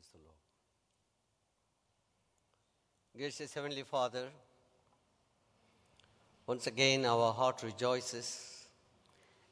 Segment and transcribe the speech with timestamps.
[0.00, 0.36] Praise the Lord.
[3.18, 4.28] Gracious Heavenly Father,
[6.46, 8.64] once again our heart rejoices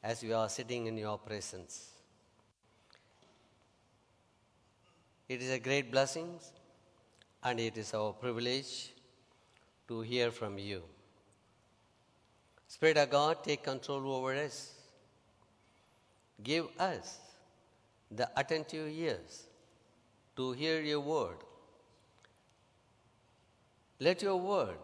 [0.01, 1.91] as we are sitting in your presence.
[5.27, 6.39] It is a great blessing
[7.43, 8.93] and it is our privilege
[9.87, 10.81] to hear from you.
[12.67, 14.73] Spirit of God, take control over us.
[16.41, 17.19] Give us
[18.09, 19.48] the attentive ears
[20.39, 21.39] to hear your word.
[23.99, 24.77] Let your word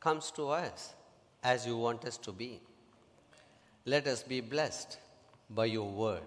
[0.00, 0.94] comes to us
[1.44, 2.60] as you want us to be.
[3.84, 4.98] Let us be blessed
[5.48, 6.26] by your word.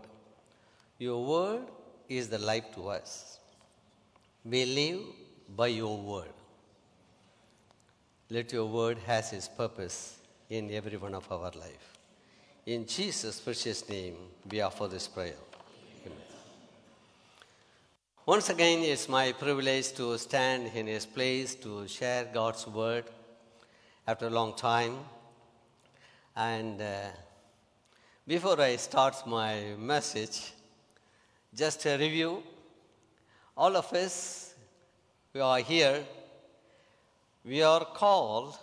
[0.97, 1.63] Your word
[2.07, 3.39] is the life to us.
[4.45, 5.01] We live
[5.57, 6.33] by your word.
[8.29, 11.97] Let your word has its purpose in every one of our life.
[12.65, 14.15] In Jesus' precious name,
[14.49, 15.43] we offer this prayer.
[18.25, 23.03] Once again, it's my privilege to stand in His place to share God's word
[24.07, 24.95] after a long time.
[26.33, 27.09] And uh,
[28.25, 30.53] before I start my message,
[31.53, 32.41] just a review.
[33.57, 34.53] All of us
[35.33, 36.05] who are here,
[37.43, 38.57] we are called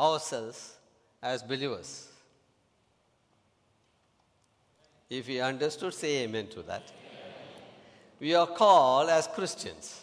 [0.00, 0.78] ourselves
[1.22, 2.08] as believers.
[5.08, 6.90] If you understood, say amen to that.
[8.20, 10.02] We are called as Christians.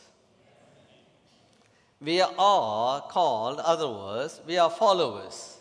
[2.02, 5.58] We are called, other words, we are followers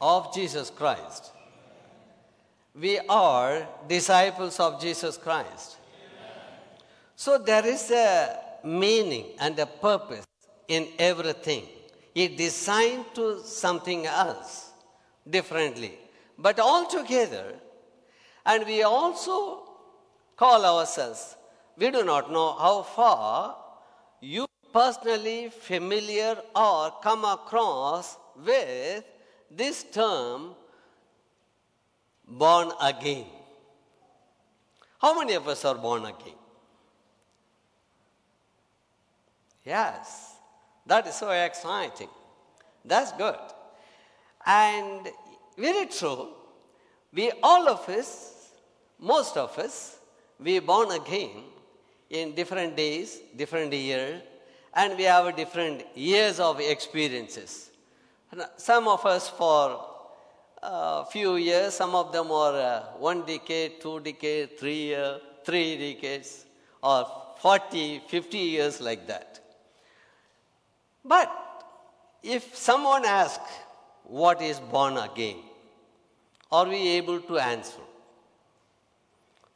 [0.00, 1.32] of Jesus Christ.
[2.74, 5.76] We are disciples of Jesus Christ.
[7.16, 10.24] So there is a meaning and a purpose
[10.68, 11.66] in everything.
[12.14, 14.70] It designed to something else
[15.28, 15.98] differently.
[16.38, 17.54] But altogether,
[18.46, 19.62] and we also
[20.36, 21.36] call ourselves,
[21.76, 23.56] we do not know how far
[24.20, 29.04] you personally familiar or come across with
[29.50, 30.54] this term
[32.26, 33.26] born again.
[35.00, 36.38] How many of us are born again?
[39.64, 40.34] Yes,
[40.86, 42.08] that is so exciting.
[42.84, 43.38] That's good.
[44.44, 45.08] And
[45.56, 46.28] very true,
[47.12, 48.50] we all of us,
[48.98, 49.98] most of us,
[50.40, 51.44] we born again
[52.12, 54.20] in different days, different years,
[54.74, 57.70] and we have different years of experiences.
[58.56, 59.84] Some of us for
[60.62, 65.76] a few years, some of them are uh, one decade, two decade, three year, three
[65.76, 66.44] decades,
[66.82, 67.06] or
[67.40, 69.40] 40, 50 years like that.
[71.04, 71.30] But
[72.22, 73.50] if someone asks,
[74.04, 75.36] what is born again?
[76.50, 77.80] Are we able to answer?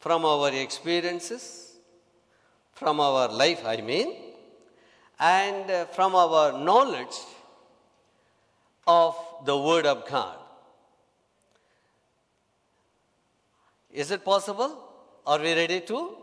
[0.00, 1.65] From our experiences,
[2.76, 4.14] from our life, I mean,
[5.18, 7.16] and uh, from our knowledge
[8.86, 10.36] of the Word of God.
[13.90, 14.78] Is it possible?
[15.26, 16.16] Are we ready to?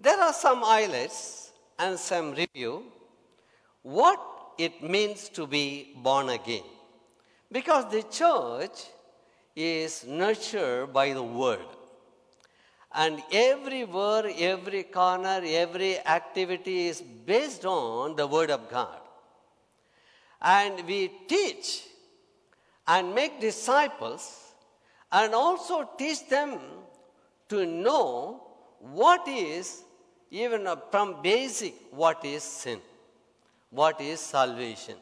[0.00, 2.82] There are some highlights and some review
[3.82, 4.20] what
[4.58, 6.64] it means to be born again.
[7.50, 8.86] Because the church
[9.54, 11.66] is nurtured by the word.
[12.94, 18.98] And every word, every corner, every activity is based on the word of God.
[20.40, 21.84] And we teach
[22.86, 24.52] and make disciples
[25.10, 26.58] and also teach them
[27.48, 28.42] to know
[28.80, 29.82] what is,
[30.30, 32.80] even from basic, what is sin
[33.72, 34.96] what is salvation.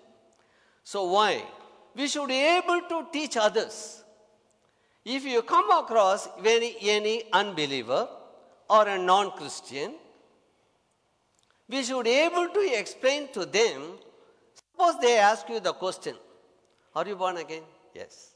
[0.85, 1.43] So, why?
[1.95, 4.03] We should be able to teach others.
[5.13, 8.09] If you come across any, unbeliever
[8.69, 9.95] or a non Christian,
[11.69, 13.99] we should be able to explain to them.
[14.55, 16.15] Suppose they ask you the question
[16.95, 17.65] Are you born again?
[17.93, 18.35] Yes.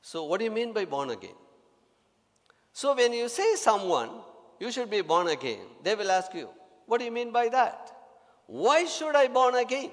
[0.00, 1.34] So, what do you mean by born again?
[2.72, 4.10] So, when you say someone,
[4.60, 6.50] you should be born again, they will ask you,
[6.86, 7.90] What do you mean by that?
[8.46, 9.90] Why should I born again?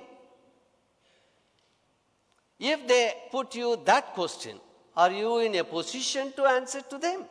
[2.59, 4.59] If they put you that question,
[4.97, 7.23] are you in a position to answer to them?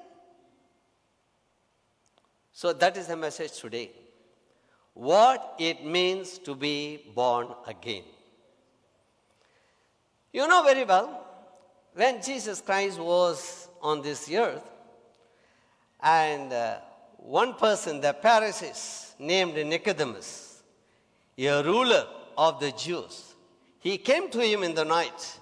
[2.52, 3.90] So that is the message today.
[4.94, 8.04] What it means to be born again.
[10.32, 11.26] You know very well,
[11.94, 14.62] when Jesus Christ was on this earth,
[16.00, 16.76] and uh,
[17.19, 20.62] one person, the Pharisees, named Nicodemus,
[21.36, 22.06] a ruler
[22.38, 23.34] of the Jews.
[23.80, 25.40] He came to him in the night.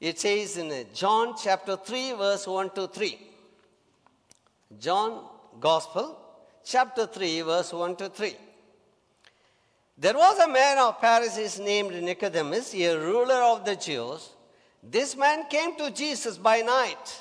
[0.00, 3.18] It says in John chapter 3, verse 1 to 3.
[4.78, 5.24] John
[5.60, 6.18] Gospel,
[6.64, 8.34] chapter 3, verse 1 to 3.
[9.98, 14.30] There was a man of Pharisees named Nicodemus, a ruler of the Jews.
[14.82, 17.20] This man came to Jesus by night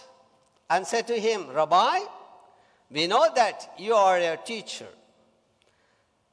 [0.69, 1.99] and said to him, Rabbi,
[2.89, 4.87] we know that you are a teacher,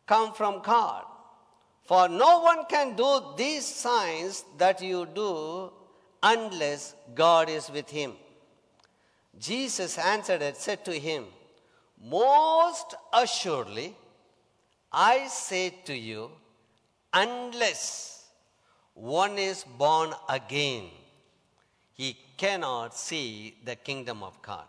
[0.06, 1.04] come from God.
[1.82, 5.72] For no one can do these signs that you do
[6.22, 8.12] unless God is with him.
[9.38, 11.24] Jesus answered and said to him,
[12.02, 13.94] Most assuredly,
[14.92, 16.30] I say to you,
[17.12, 18.24] unless
[18.94, 20.84] one is born again,
[21.92, 24.66] he cannot see the kingdom of God.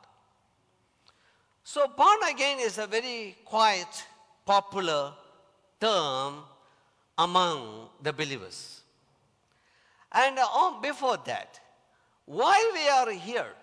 [1.63, 4.05] So, born again is a very quiet,
[4.45, 5.13] popular
[5.79, 6.35] term
[7.17, 8.81] among the believers.
[10.11, 11.59] And uh, before that,
[12.25, 13.53] why we are here?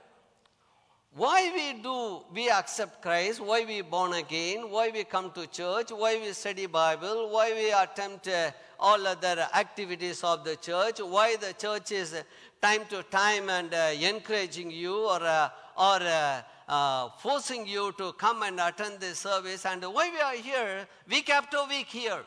[1.16, 5.90] Why we do, we accept Christ, why we born again, why we come to church,
[5.90, 8.50] why we study Bible, why we attempt uh,
[8.80, 12.22] all other activities of the church, why the church is uh,
[12.60, 18.58] time to time and uh, encouraging you or, uh, or forcing you to come and
[18.58, 19.64] attend this service?
[19.66, 20.88] And why we are here?
[21.08, 22.24] Week after week here.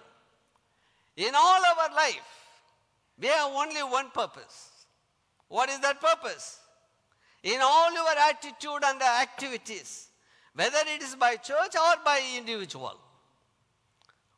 [1.17, 2.36] In all our life,
[3.19, 4.71] we have only one purpose.
[5.47, 6.59] What is that purpose?
[7.43, 10.09] In all your attitude and activities,
[10.53, 12.99] whether it is by church or by individual,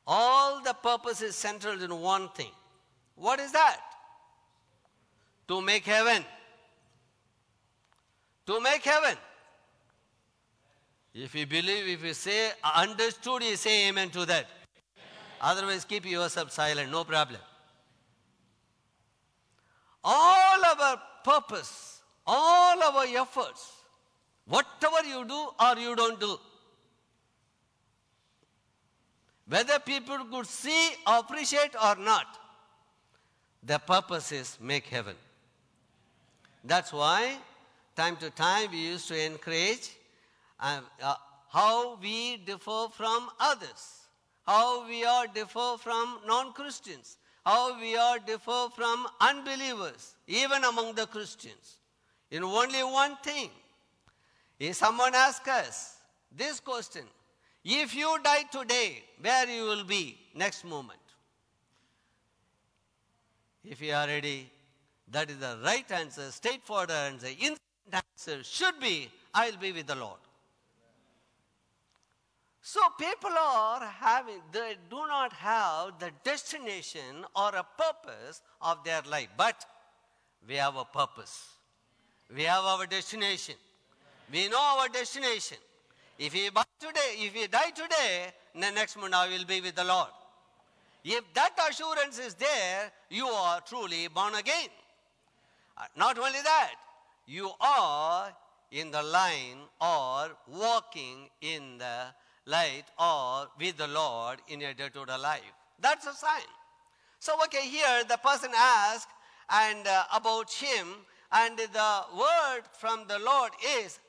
[0.05, 2.51] all the purpose is centered in one thing.
[3.15, 3.79] What is that?
[5.47, 6.23] To make heaven.
[8.47, 9.17] To make heaven.
[11.13, 14.47] If you believe, if you say understood, you say amen to that.
[15.41, 17.41] Otherwise, keep yourself silent, no problem.
[20.03, 23.73] All our purpose, all our efforts,
[24.45, 26.37] whatever you do or you don't do,
[29.47, 32.37] whether people could see, appreciate or not,
[33.63, 35.15] the purpose is make heaven.
[36.63, 37.37] That's why,
[37.95, 39.89] time to time, we used to encourage
[40.59, 41.15] uh, uh,
[41.49, 44.07] how we differ from others,
[44.45, 47.17] how we are differ from non-Christians,
[47.49, 51.77] how we are differ from unbelievers, even among the Christians,
[52.29, 53.49] in only one thing.
[54.59, 55.95] If someone asks us
[56.41, 57.05] this question,
[57.63, 60.03] if you die today, where you will be
[60.35, 61.05] next moment?
[63.63, 64.49] If you are ready,
[65.11, 67.59] that is the right answer, straightforward answer, instant
[67.91, 70.19] answer should be, I will be with the Lord.
[72.61, 79.01] So people are having, they do not have the destination or a purpose of their
[79.09, 79.29] life.
[79.37, 79.65] But
[80.47, 81.53] we have a purpose.
[82.35, 83.55] We have our destination.
[84.31, 85.57] We know our destination.
[86.17, 89.75] If we die today, if we die today, the next month I will be with
[89.75, 90.09] the Lord.
[91.03, 94.69] If that assurance is there, you are truly born again.
[95.77, 96.73] Uh, not only that,
[97.25, 98.33] you are
[98.71, 102.07] in the line or walking in the
[102.49, 105.53] light or with the Lord in your day-to-day life.
[105.79, 106.49] That's a sign.
[107.19, 109.09] So, okay, here the person asked
[109.49, 110.87] and uh, about him,
[111.31, 113.51] and the word from the Lord
[113.81, 113.99] is,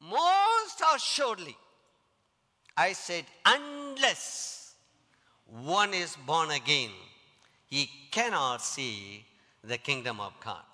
[0.00, 1.56] most assuredly,
[2.76, 4.74] I said, unless
[5.46, 6.90] one is born again,
[7.68, 9.24] he cannot see
[9.64, 10.64] the kingdom of God.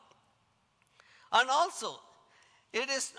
[1.32, 2.00] And also,
[2.72, 3.14] it is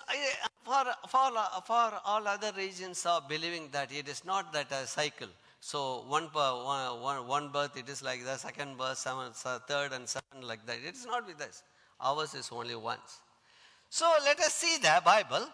[0.63, 1.31] for, for,
[1.65, 5.27] for all other regions of believing that it is not that a cycle.
[5.59, 9.31] So one, one, one, birth it is like the second birth, seven,
[9.67, 10.77] third and seven like that.
[10.85, 11.63] It is not with us.
[11.99, 13.19] Ours is only once.
[13.89, 15.47] So let us see the Bible.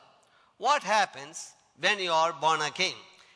[0.58, 2.94] What happens when you are born again?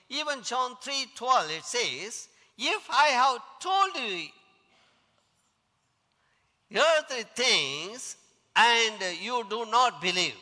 [0.09, 4.29] Even John 3:12 it says, "If I have told you
[6.75, 8.15] earthly things
[8.55, 10.35] and you do not believe,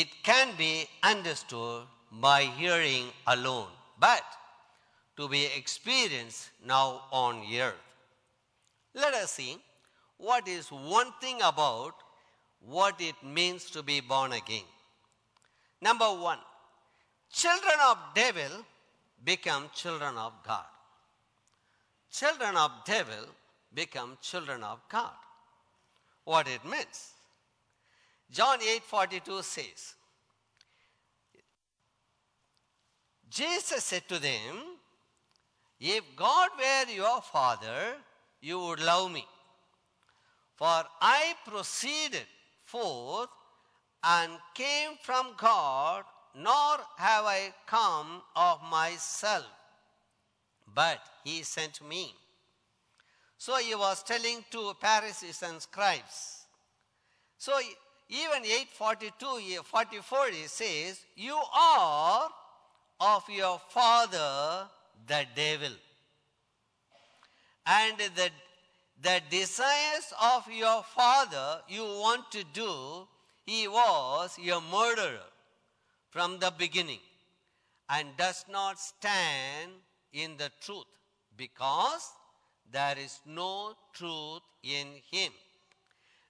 [0.00, 4.24] it can be understood by hearing alone, but
[5.16, 7.86] to be experienced now on earth.
[8.92, 9.56] Let us see
[10.18, 11.94] what is one thing about
[12.60, 14.68] what it means to be born again.
[15.80, 16.40] Number one,
[17.32, 18.66] children of devil
[19.24, 20.68] become children of God.
[22.10, 23.24] Children of devil
[23.72, 25.16] become children of God.
[26.24, 27.15] What it means?
[28.30, 29.94] John 8:42 says,
[33.28, 34.78] Jesus said to them,
[35.78, 37.96] If God were your father,
[38.40, 39.26] you would love me.
[40.54, 42.26] For I proceeded
[42.64, 43.28] forth
[44.02, 46.04] and came from God,
[46.34, 49.44] nor have I come of myself,
[50.74, 52.14] but he sent me.
[53.38, 56.46] So he was telling to Pharisees and scribes.
[57.36, 57.58] So
[58.08, 62.28] even 842, eh, 44, he says, You are
[63.00, 64.68] of your father
[65.06, 65.72] the devil.
[67.66, 68.30] And the,
[69.02, 73.08] the desires of your father you want to do,
[73.44, 75.26] he was a murderer
[76.10, 77.00] from the beginning
[77.90, 79.72] and does not stand
[80.12, 80.86] in the truth
[81.36, 82.12] because
[82.72, 85.32] there is no truth in him.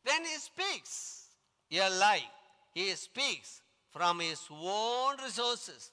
[0.04, 1.25] When he speaks
[1.72, 2.24] a lie,
[2.72, 5.90] he speaks from his own resources,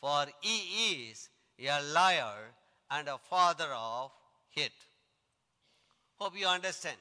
[0.00, 2.54] for he is a liar
[2.90, 4.10] and a father of
[4.54, 4.72] it.
[6.18, 6.96] Hope you understand.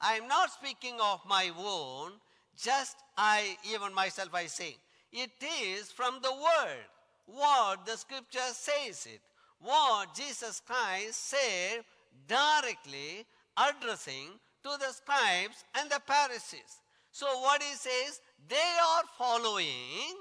[0.00, 2.12] I am not speaking of my own,
[2.56, 4.76] just I, even myself, I say.
[5.12, 5.30] It
[5.62, 6.86] is from the word,
[7.26, 9.20] what the scripture says it,
[9.60, 11.84] what Jesus Christ said
[12.26, 13.26] directly
[13.56, 14.28] addressing
[14.62, 16.80] to the scribes and the Pharisees.
[17.20, 20.16] So what he says, they are following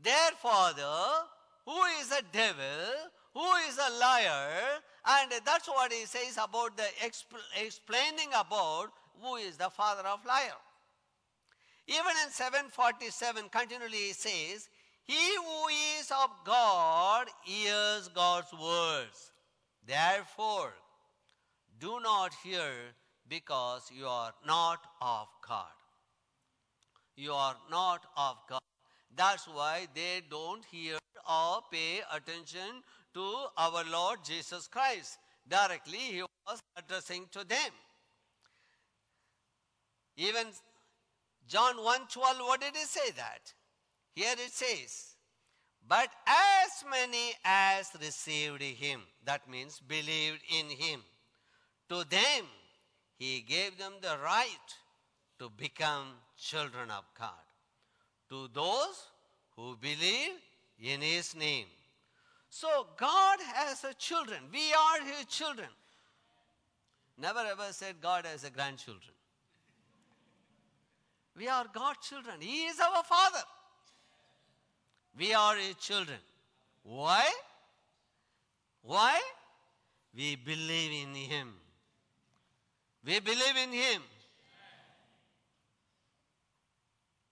[0.00, 1.26] their father,
[1.66, 2.86] who is a devil,
[3.34, 9.34] who is a liar, and that's what he says about the expl- explaining about who
[9.38, 10.60] is the father of liar.
[11.88, 14.68] Even in 747, continually he says,
[15.02, 15.66] He who
[15.98, 19.32] is of God hears God's words.
[19.84, 20.74] Therefore,
[21.80, 22.70] do not hear
[23.30, 25.72] because you are not of God.
[27.16, 28.60] You are not of God.
[29.16, 32.82] That's why they don't hear or pay attention
[33.14, 33.24] to
[33.56, 35.18] our Lord Jesus Christ.
[35.48, 37.72] Directly, he was addressing to them.
[40.16, 40.46] Even
[41.46, 43.54] John 1:12, what did he say that?
[44.12, 45.16] Here it says,
[45.86, 51.04] but as many as received him, that means believed in him,
[51.88, 52.46] to them
[53.20, 54.68] he gave them the right
[55.38, 56.06] to become
[56.38, 57.44] children of God.
[58.30, 59.08] To those
[59.56, 60.32] who believe
[60.82, 61.66] in his name.
[62.48, 64.38] So God has a children.
[64.50, 65.68] We are his children.
[67.18, 69.12] Never ever said God has a grandchildren.
[71.36, 72.36] We are God's children.
[72.40, 73.44] He is our father.
[75.18, 76.18] We are his children.
[76.84, 77.28] Why?
[78.82, 79.20] Why?
[80.16, 81.52] We believe in him.
[83.04, 84.02] We believe in him.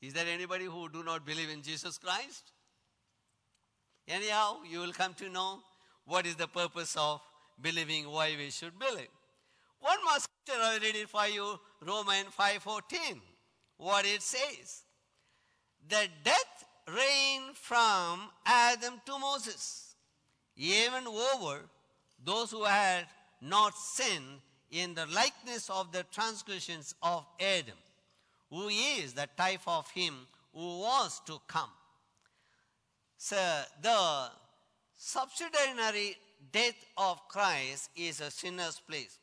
[0.01, 2.53] Is there anybody who do not believe in Jesus Christ?
[4.07, 5.59] Anyhow, you will come to know
[6.07, 7.21] what is the purpose of
[7.61, 9.09] believing, why we should believe.
[9.81, 13.21] One more scripture, I read it for you, Romans 5.14.
[13.77, 14.83] What it says.
[15.89, 19.95] The death reigned from Adam to Moses,
[20.57, 21.61] even over
[22.25, 23.07] those who had
[23.41, 27.77] not sinned in the likeness of the transgressions of Adam,
[28.51, 30.15] who is the type of him
[30.53, 31.71] who was to come.
[33.17, 33.37] So
[33.83, 34.31] the
[34.97, 36.17] subsidiary
[36.53, 39.19] death of Christ is a sinner's place.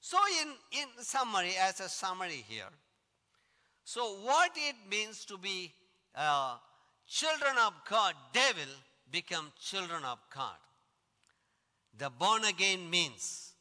[0.00, 0.48] So in,
[0.80, 2.70] in summary, as a summary here,
[3.84, 5.72] so what it means to be
[6.14, 6.56] uh,
[7.06, 8.72] children of God, devil
[9.10, 10.56] become children of God.
[11.98, 13.51] The born again means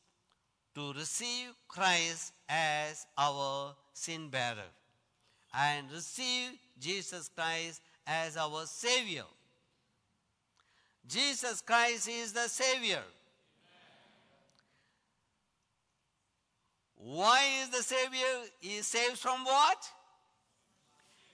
[0.75, 4.71] to receive Christ as our sin bearer
[5.53, 9.25] and receive Jesus Christ as our Savior.
[11.07, 13.03] Jesus Christ is the Savior.
[16.95, 18.49] Why is the Savior?
[18.59, 19.89] He saves from what?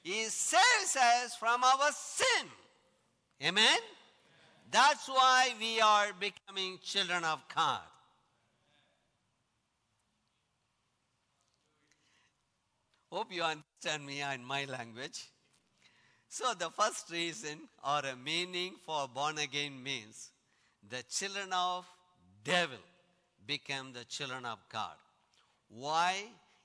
[0.01, 2.47] He saves us from our sin.
[3.43, 3.79] Amen?
[4.71, 7.81] That's why we are becoming children of God.
[13.11, 15.29] Hope you understand me in my language.
[16.29, 20.31] So, the first reason or a meaning for born again means
[20.89, 21.85] the children of
[22.43, 22.77] devil
[23.45, 24.95] become the children of God.
[25.69, 26.15] Why?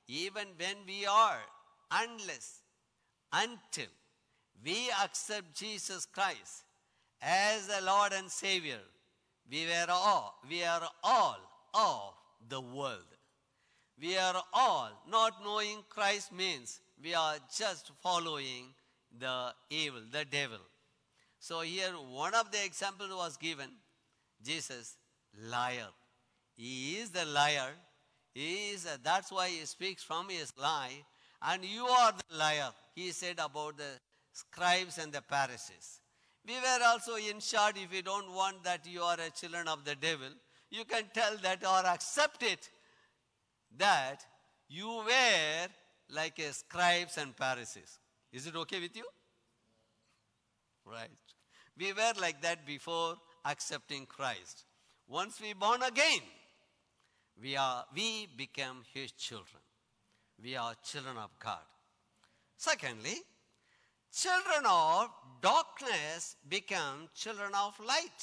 [0.08, 1.38] Even when we are,
[1.92, 2.58] unless,
[3.32, 3.90] until
[4.64, 6.64] we accept Jesus Christ
[7.20, 8.80] as the Lord and Savior,
[9.48, 11.38] we were all, we are all
[11.72, 12.14] of
[12.48, 13.11] the world.
[14.02, 18.74] We are all not knowing Christ means we are just following
[19.16, 20.58] the evil, the devil.
[21.38, 23.68] So here one of the examples was given,
[24.44, 24.96] Jesus,
[25.48, 25.90] liar.
[26.56, 27.70] He is the liar.
[28.34, 31.04] He is, that's why he speaks from his lie.
[31.40, 32.70] And you are the liar.
[32.96, 34.00] He said about the
[34.32, 36.00] scribes and the Pharisees.
[36.44, 39.84] We were also, in short, if you don't want that you are a children of
[39.84, 40.30] the devil,
[40.70, 42.68] you can tell that or accept it
[43.78, 44.24] that
[44.68, 45.68] you were
[46.10, 47.98] like a scribes and Pharisees.
[48.32, 49.04] Is it okay with you?
[50.84, 51.10] Right.
[51.78, 54.64] We were like that before accepting Christ.
[55.08, 56.20] Once we born again,
[57.40, 59.62] we are we become his children.
[60.42, 61.64] We are children of God.
[62.56, 63.16] Secondly,
[64.12, 65.08] children of
[65.40, 68.22] darkness become children of light.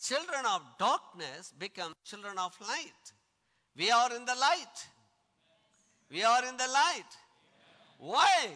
[0.00, 3.12] Children of darkness become children of light.
[3.78, 4.86] We are in the light.
[6.10, 7.10] We are in the light.
[7.98, 8.48] Why?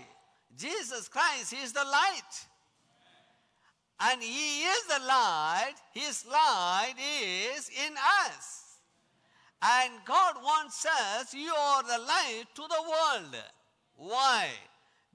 [0.59, 2.47] Jesus Christ is the light.
[4.01, 5.75] And He is the light.
[5.93, 7.95] His light is in
[8.27, 8.79] us.
[9.63, 13.37] And God wants us, you are the light to the world.
[13.95, 14.49] Why?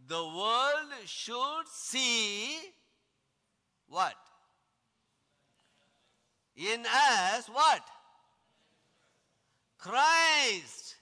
[0.08, 2.56] The world should see
[3.90, 4.16] what?
[6.56, 7.82] In us, what?
[9.78, 10.96] Christ.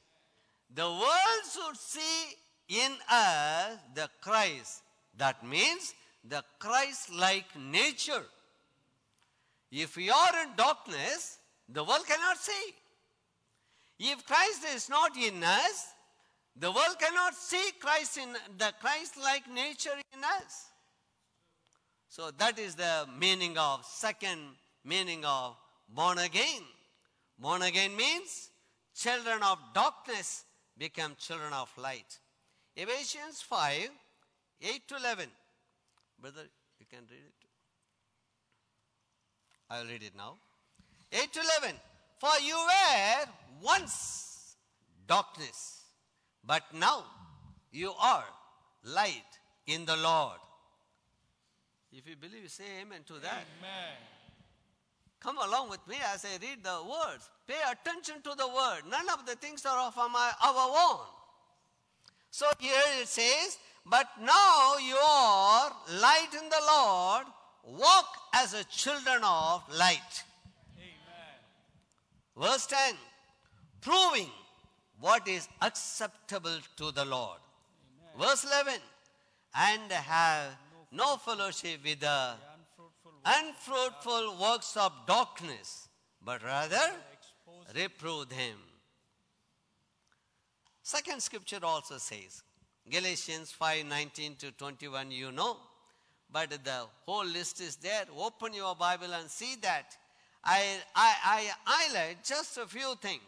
[0.74, 2.36] The world should see
[2.68, 4.82] in us the Christ.
[5.18, 5.94] That means
[6.28, 8.26] the Christ like nature.
[9.72, 11.38] If we are in darkness,
[11.70, 12.74] the world cannot see.
[14.00, 15.94] If Christ is not in us,
[16.58, 20.70] the world cannot see Christ in the Christ like nature in us.
[22.10, 24.40] So that is the meaning of second
[24.84, 25.58] meaning of
[25.90, 26.62] born again.
[27.38, 28.52] Born again means
[28.96, 30.46] children of darkness
[30.78, 32.20] become children of light.
[32.76, 33.90] Ephesians 5
[34.62, 35.30] 8 to 11.
[36.20, 36.44] Brother,
[36.80, 37.48] you can read it.
[39.70, 40.36] I'll read it now.
[41.12, 41.76] 8 to 11.
[42.18, 43.26] For you were
[43.62, 44.56] once
[45.08, 45.84] darkness,
[46.44, 47.04] but now
[47.72, 48.24] you are
[48.84, 50.40] light in the Lord.
[51.92, 53.46] If you believe, say amen to that.
[53.60, 54.15] Amen.
[55.26, 57.32] Come along with me as I read the words.
[57.48, 58.82] Pay attention to the word.
[58.88, 61.00] None of the things are of our own.
[62.30, 63.58] So here it says,
[63.88, 67.26] But now you are light in the Lord.
[67.66, 70.24] Walk as a children of light.
[70.78, 71.40] Amen.
[72.38, 72.94] Verse 10
[73.82, 74.30] Proving
[75.00, 77.40] what is acceptable to the Lord.
[78.22, 78.76] Verse 11
[79.56, 80.52] And have
[80.92, 82.34] no fellowship with the
[83.26, 85.90] Unfruitful works of darkness,
[86.24, 86.92] but rather
[87.76, 88.58] reprove them.
[90.84, 92.44] Second scripture also says,
[92.90, 95.58] Galatians 5 19 to 21, you know,
[96.32, 98.04] but the whole list is there.
[98.16, 99.98] Open your Bible and see that.
[100.44, 103.24] I, I, I highlight just a few things.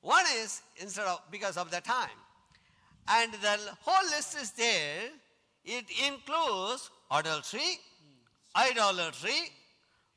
[0.00, 2.18] One is, instead of, because of the time,
[3.08, 5.10] and the whole list is there.
[5.64, 7.78] It includes adultery,
[8.56, 9.50] idolatry,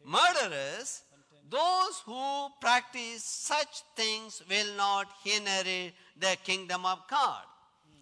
[0.04, 1.02] murderers,
[1.50, 7.44] those who practice such things will not inherit the kingdom of God.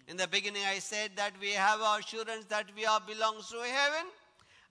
[0.08, 4.06] In the beginning, I said that we have assurance that we are belongs to heaven,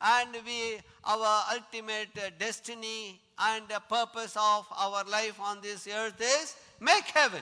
[0.01, 6.55] and we our ultimate destiny and the purpose of our life on this earth is
[6.79, 7.41] make heaven.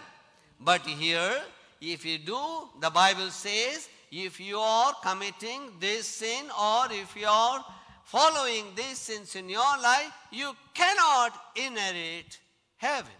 [0.60, 1.42] But here,
[1.82, 7.28] if you do, the Bible says, if you are committing this sin or if you
[7.28, 7.66] are
[8.06, 12.40] following these sins in your life, you cannot inherit
[12.78, 13.12] heaven.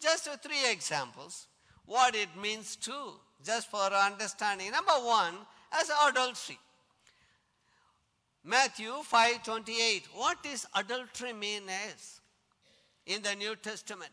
[0.00, 1.46] Just three examples,
[1.86, 4.70] what it means to, just for understanding.
[4.70, 5.34] Number one,
[5.72, 6.58] as adultery.
[8.44, 10.06] Matthew 5:28.
[10.12, 12.20] What is adultery mean as?
[13.06, 14.12] In the New Testament.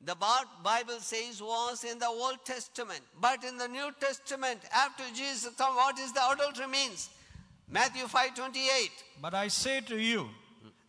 [0.00, 5.58] The Bible says was in the Old Testament, but in the New Testament, after Jesus
[5.58, 7.08] what is the adultery means?
[7.68, 8.90] Matthew 5:28.
[9.20, 10.30] But I say to you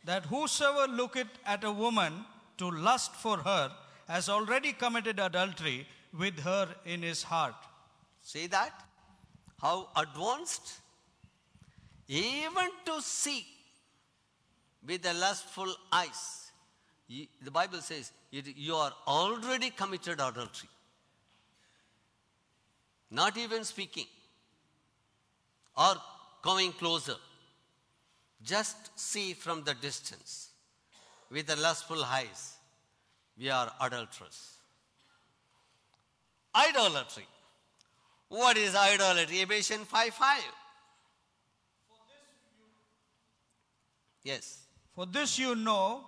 [0.03, 2.25] that whosoever looketh at a woman
[2.57, 3.75] to lust for her
[4.07, 7.55] has already committed adultery with her in his heart.
[8.21, 8.83] See that?
[9.61, 10.81] How advanced?
[12.07, 13.45] Even to see
[14.85, 16.51] with the lustful eyes.
[17.09, 20.69] The Bible says you are already committed adultery.
[23.09, 24.07] Not even speaking
[25.75, 25.95] or
[26.47, 27.15] coming closer.
[28.41, 30.51] Just see from the distance
[31.29, 32.55] with the lustful eyes.
[33.37, 34.39] We are adulterous.
[36.55, 37.27] Idolatry.
[38.29, 39.39] What is idolatry?
[39.39, 40.41] Ephesians 5 5.
[44.23, 44.59] Yes.
[44.95, 46.05] For this you know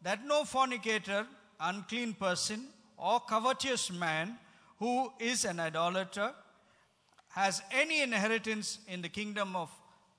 [0.00, 1.26] that no fornicator,
[1.60, 2.64] unclean person,
[2.96, 4.38] or covetous man
[4.78, 6.32] who is an idolater
[7.28, 9.70] has any inheritance in the kingdom of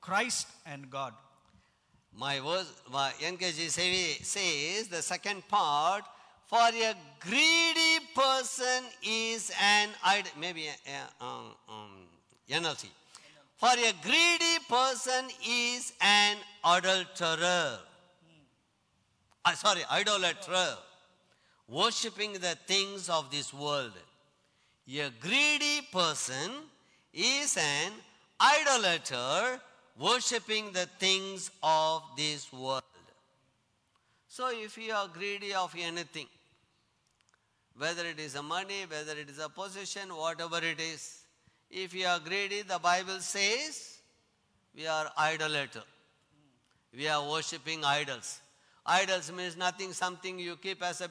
[0.03, 1.13] Christ and God.
[2.15, 6.03] My verse, my NKG say- says the second part,
[6.45, 10.31] for a greedy person is an idol.
[10.39, 12.07] Maybe uh, um, um,
[12.49, 12.89] NLT.
[13.57, 17.79] For a greedy person is an adulterer.
[19.45, 20.77] Uh, sorry, idolater.
[21.67, 23.93] Worshipping the things of this world.
[24.87, 26.51] A greedy person
[27.13, 27.93] is an
[28.39, 29.61] idolater
[29.99, 32.83] worshipping the things of this world.
[34.27, 36.27] So, if you are greedy of anything,
[37.77, 41.19] whether it is a money, whether it is a possession, whatever it is,
[41.69, 43.99] if you are greedy, the Bible says
[44.75, 45.83] we are idolater.
[46.95, 48.39] We are worshipping idols.
[48.85, 51.09] Idols means nothing, something you keep as a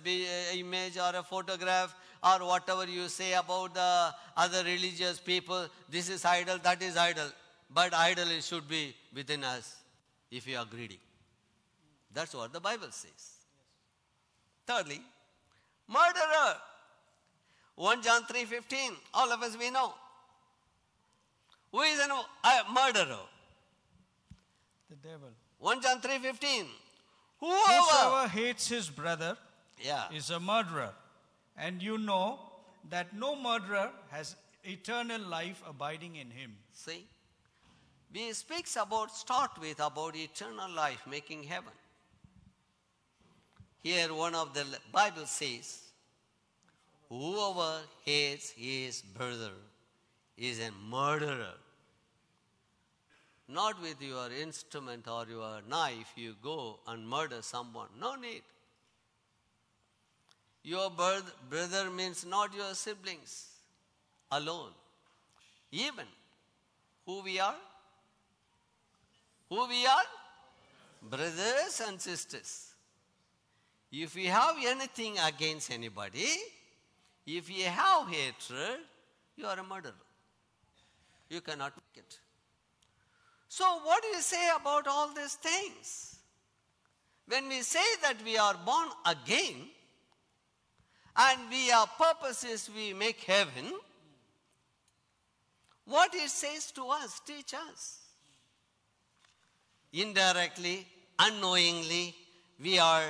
[0.55, 5.66] image or a photograph or whatever you say about the other religious people.
[5.88, 7.29] This is idol, that is idol.
[7.75, 9.77] But idol is- should be within us
[10.31, 11.01] if you are greedy.
[12.13, 13.31] That's what the Bible says.
[14.67, 15.03] Thirdly,
[15.89, 16.61] murderer.
[17.75, 19.95] 1 John 3.15, all of us we know.
[21.71, 22.09] Who is a
[22.71, 23.27] murderer?
[24.91, 25.31] The devil.
[25.59, 26.69] 1 John 3.15.
[27.41, 27.73] Whoever.
[27.73, 29.39] Whosoever hates his brother
[29.79, 30.11] Yeah.
[30.13, 30.95] is a murderer.
[31.57, 32.53] And you know
[32.91, 36.59] that no murderer has eternal life abiding in him.
[36.73, 37.09] See,
[38.14, 41.72] we speaks about, start with about eternal life, making heaven.
[43.83, 45.81] Here one of the Bible says,
[47.09, 49.53] whoever hates his brother
[50.37, 51.55] is a murderer.
[53.48, 57.88] Not with your instrument or your knife, you go and murder someone.
[58.01, 58.42] No need.
[60.62, 63.48] Your brother means not your siblings
[64.31, 64.70] alone.
[65.72, 66.07] Even
[67.05, 67.57] who we are?
[69.53, 70.09] Who we are?
[71.11, 72.73] Brothers and sisters.
[73.91, 76.31] If we have anything against anybody,
[77.27, 78.79] if you have hatred,
[79.37, 80.07] you are a murderer.
[81.29, 82.19] You cannot make it.
[83.47, 86.17] So, what do you say about all these things?
[87.27, 89.69] When we say that we are born again
[91.15, 93.71] and we are purposes we make heaven,
[95.85, 98.02] what it says to us, teach us.
[99.92, 100.87] Indirectly,
[101.18, 102.14] unknowingly,
[102.61, 103.05] we are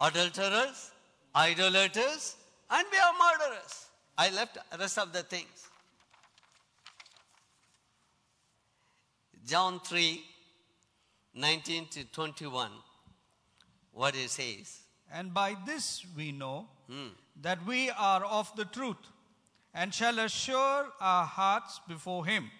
[0.00, 0.90] adulterers,
[1.34, 2.36] idolaters,
[2.70, 3.86] and we are murderers.
[4.18, 5.68] I left rest of the things.
[9.46, 10.22] John 3,
[11.34, 12.70] 19 to 21,
[13.92, 14.80] what it says.
[15.12, 17.08] And by this we know Hmm.
[17.40, 19.08] that we are of the truth
[19.74, 22.50] and shall assure our hearts before him.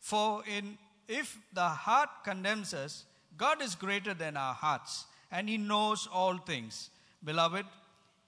[0.00, 0.78] For in
[1.12, 3.04] if the heart condemns us,
[3.36, 6.90] God is greater than our hearts, and he knows all things.
[7.22, 7.66] Beloved,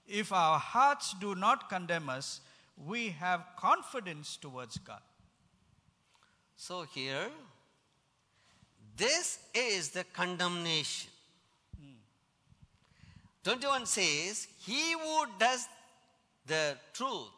[0.07, 2.41] if our hearts do not condemn us,
[2.85, 5.01] we have confidence towards God.
[6.55, 7.29] So here,
[8.95, 11.09] this is the condemnation.
[13.43, 15.67] 21 says, He who does
[16.47, 17.31] the truth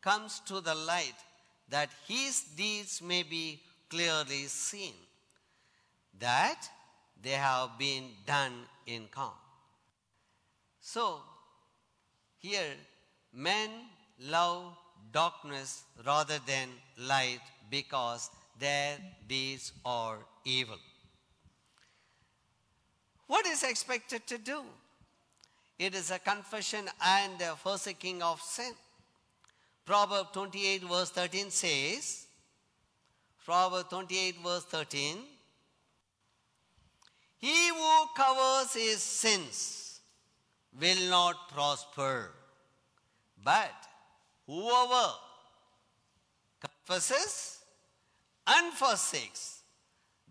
[0.00, 1.14] comes to the light,
[1.68, 4.94] that his deeds may be clearly seen,
[6.18, 6.68] that
[7.22, 8.52] they have been done
[8.86, 9.32] in calm.
[10.80, 11.20] So,
[12.38, 12.74] here,
[13.32, 13.70] men
[14.20, 14.76] love
[15.12, 16.68] darkness rather than
[16.98, 20.78] light because their deeds are evil.
[23.26, 24.62] What is expected to do?
[25.78, 28.72] It is a confession and a forsaking of sin.
[29.84, 32.23] Proverb 28 verse 13 says,
[33.44, 35.18] Proverb 28 verse 13,
[37.38, 40.00] He who covers his sins
[40.80, 42.30] will not prosper,
[43.44, 43.74] but
[44.46, 45.12] whoever
[46.60, 47.58] confesses
[48.46, 49.60] and forsakes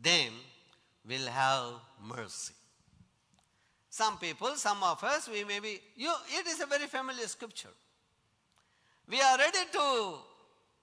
[0.02, 0.34] them
[1.08, 1.74] will have
[2.04, 2.54] mercy.
[3.90, 7.70] Some people, some of us, we may be, you, it is a very familiar scripture.
[9.08, 10.16] We are ready to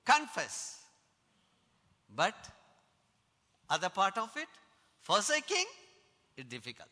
[0.04, 0.79] confess,
[2.14, 2.34] but
[3.68, 4.48] other part of it,
[5.00, 5.66] forsaking,
[6.36, 6.88] is difficult.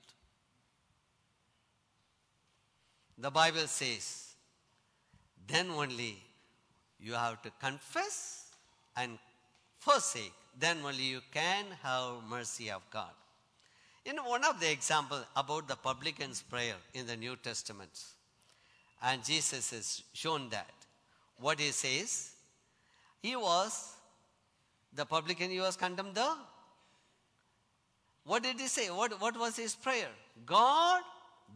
[3.19, 4.35] The Bible says,
[5.47, 6.17] then only
[7.01, 8.53] you have to confess
[8.97, 9.19] and
[9.79, 13.11] forsake, then only you can have mercy of God.
[14.05, 17.91] In one of the example about the publican's prayer in the New Testament,
[19.03, 20.71] and Jesus has shown that.
[21.39, 22.33] What he says,
[23.23, 23.95] he was
[24.95, 26.35] the publican he was condemned the
[28.29, 28.91] what did he say?
[28.91, 30.11] What, what was his prayer?
[30.45, 31.01] God,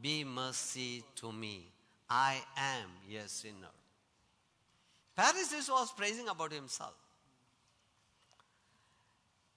[0.01, 1.66] be mercy to me.
[2.09, 3.75] I am a sinner.
[5.16, 6.95] Pharisee was praising about himself.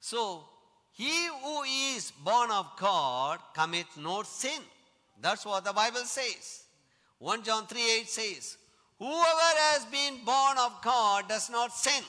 [0.02, 0.44] So,
[0.92, 1.64] he who
[1.96, 4.62] is born of God commit no sin.
[5.22, 6.64] That's what the Bible says.
[7.20, 8.58] 1 John 3 8 says,
[9.00, 12.04] Whoever has been born of God does not sin.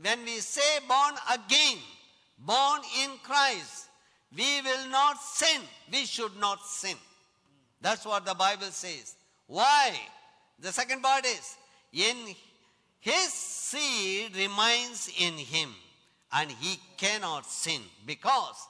[0.00, 1.78] When we say born again,
[2.38, 3.88] born in Christ,
[4.36, 5.62] we will not sin.
[5.90, 6.96] We should not sin.
[7.80, 9.14] That's what the Bible says.
[9.46, 9.92] Why?
[10.58, 11.56] The second part is,
[11.92, 12.34] in
[13.00, 15.70] his seed remains in him,
[16.32, 18.66] and he cannot sin because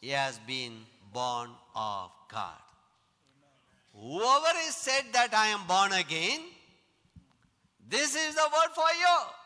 [0.00, 0.72] he has been
[1.12, 2.54] born of God.
[3.94, 6.40] Whoever is said that I am born again,
[7.88, 9.39] this is the word for you.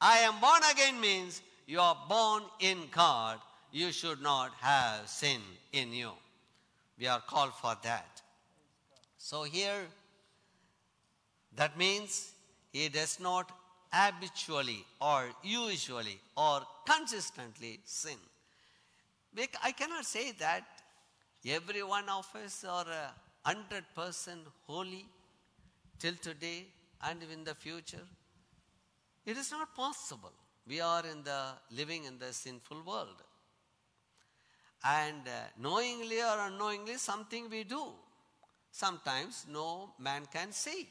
[0.00, 3.38] I am born again means you are born in God.
[3.70, 5.40] You should not have sin
[5.72, 6.10] in you.
[6.98, 8.22] We are called for that.
[9.18, 9.86] So here,
[11.56, 12.32] that means
[12.72, 13.50] he does not
[13.92, 18.16] habitually or usually or consistently sin.
[19.62, 20.64] I cannot say that
[21.46, 23.12] every one of us are a
[23.48, 25.06] hundred percent holy
[25.98, 26.66] till today
[27.02, 28.06] and in the future.
[29.26, 30.32] It is not possible.
[30.66, 33.22] We are in the living in the sinful world.
[34.84, 37.92] And uh, knowingly or unknowingly, something we do.
[38.72, 40.88] Sometimes no man can see,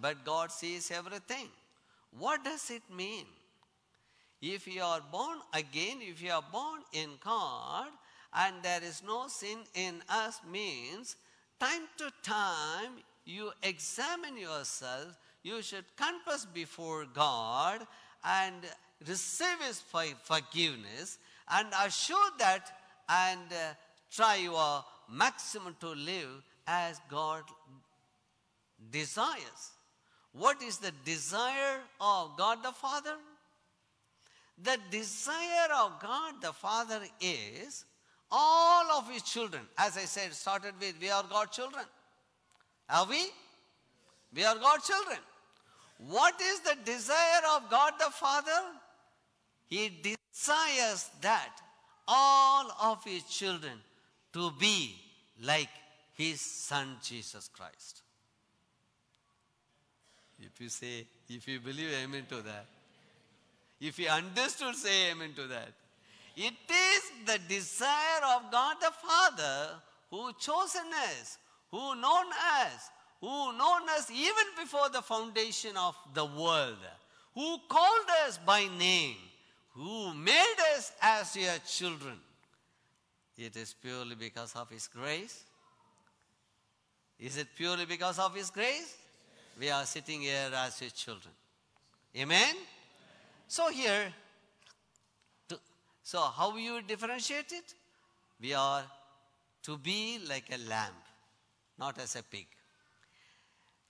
[0.00, 1.48] but God sees everything.
[2.16, 3.26] What does it mean?
[4.40, 7.88] If you are born again, if you are born in God,
[8.34, 11.16] and there is no sin in us, means
[11.60, 12.92] time to time
[13.24, 17.86] you examine yourself, you should confess before God
[18.24, 18.54] and
[19.08, 21.18] receive His forgiveness
[21.50, 22.70] and assure that
[23.08, 23.74] and uh,
[24.10, 27.42] try your maximum to live as God
[28.90, 29.72] desires.
[30.32, 33.16] What is the desire of God the Father?
[34.62, 37.84] The desire of God the Father is
[38.30, 39.62] all of His children.
[39.76, 41.84] As I said, started with we are God's children.
[42.88, 43.26] Are we?
[44.34, 45.18] We are God's children.
[46.08, 48.50] What is the desire of God the Father?
[49.68, 51.52] He desires that
[52.08, 53.72] all of his children
[54.32, 54.96] to be
[55.42, 55.68] like
[56.14, 58.02] his son Jesus Christ.
[60.40, 62.66] If you say, if you believe amen to that,
[63.80, 65.68] if you understood, say amen to that.
[66.36, 71.38] It is the desire of God the Father who chosen us,
[71.70, 72.26] who known
[72.64, 72.90] us,
[73.22, 76.76] who known us even before the foundation of the world,
[77.34, 79.14] who called us by name,
[79.74, 82.18] who made us as your children.
[83.38, 85.44] It is purely because of His grace.
[87.20, 88.96] Is it purely because of His grace?
[89.58, 91.32] We are sitting here as His children.
[92.16, 92.56] Amen?
[93.46, 94.12] So, here,
[96.02, 97.74] so how you differentiate it?
[98.40, 98.82] We are
[99.62, 100.94] to be like a lamb,
[101.78, 102.48] not as a pig.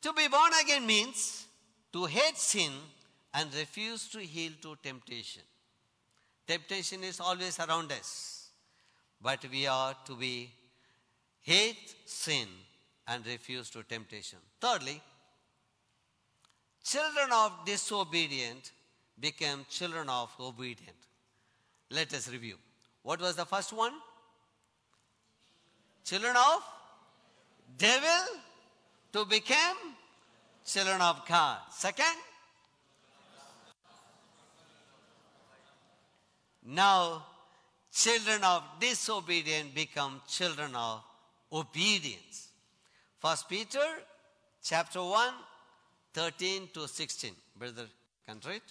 [0.03, 1.47] To be born again means
[1.93, 2.73] to hate sin
[3.35, 5.43] and refuse to yield to temptation.
[6.47, 8.49] Temptation is always around us,
[9.21, 10.51] but we are to be
[11.41, 12.49] hate sin
[13.07, 14.38] and refuse to temptation.
[14.61, 15.01] Thirdly,
[16.85, 18.73] children of disobedient
[19.19, 20.97] became children of obedient.
[21.91, 22.57] Let us review.
[23.03, 23.93] What was the first one?
[26.05, 26.62] Children of
[27.79, 28.41] devil
[29.12, 29.77] to become
[30.64, 31.59] children of God.
[31.70, 32.16] Second,
[36.66, 37.27] now
[37.92, 41.03] children of disobedience become children of
[41.53, 42.48] obedience.
[43.20, 43.87] First Peter
[44.62, 45.35] chapter 1,
[46.14, 47.33] 13 to 16.
[47.57, 47.87] Brother,
[48.27, 48.62] can read?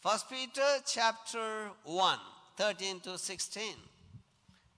[0.00, 2.18] First Peter chapter 1,
[2.56, 3.62] 13 to 16.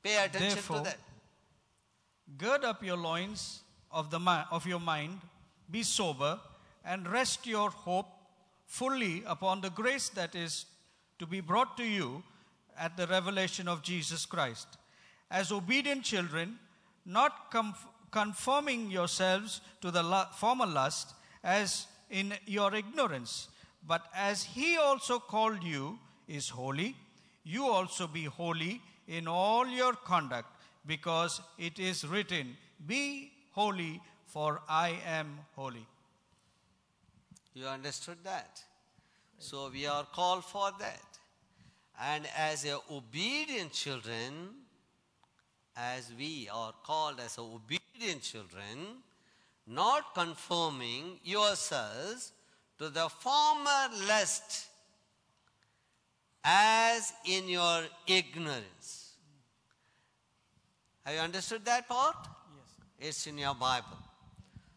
[0.03, 0.99] Pay attention Therefore, to that.
[2.37, 3.63] Gird up your loins
[3.97, 5.19] of, the of your mind,
[5.71, 6.39] be sober,
[6.85, 8.07] and rest your hope
[8.67, 10.67] fully upon the grace that is
[11.19, 12.23] to be brought to you
[12.79, 14.67] at the revelation of Jesus Christ.
[15.31, 16.59] As obedient children,
[17.07, 23.49] not conf- conforming yourselves to the lu- former lust, as in your ignorance,
[23.87, 26.95] but as He also called you is holy,
[27.45, 30.49] you also be holy in all your conduct,
[30.85, 32.57] because it is written,
[32.87, 35.87] Be holy, for I am holy.
[37.55, 38.63] You understood that?
[39.39, 41.19] So we are called for that.
[41.99, 44.51] And as a obedient children,
[45.75, 49.01] as we are called as obedient children,
[49.67, 52.33] not conforming yourselves
[52.79, 54.67] to the former lust
[56.45, 59.15] as in your ignorance.
[61.05, 62.36] Have you understood that part?
[62.99, 63.99] It's in your Bible.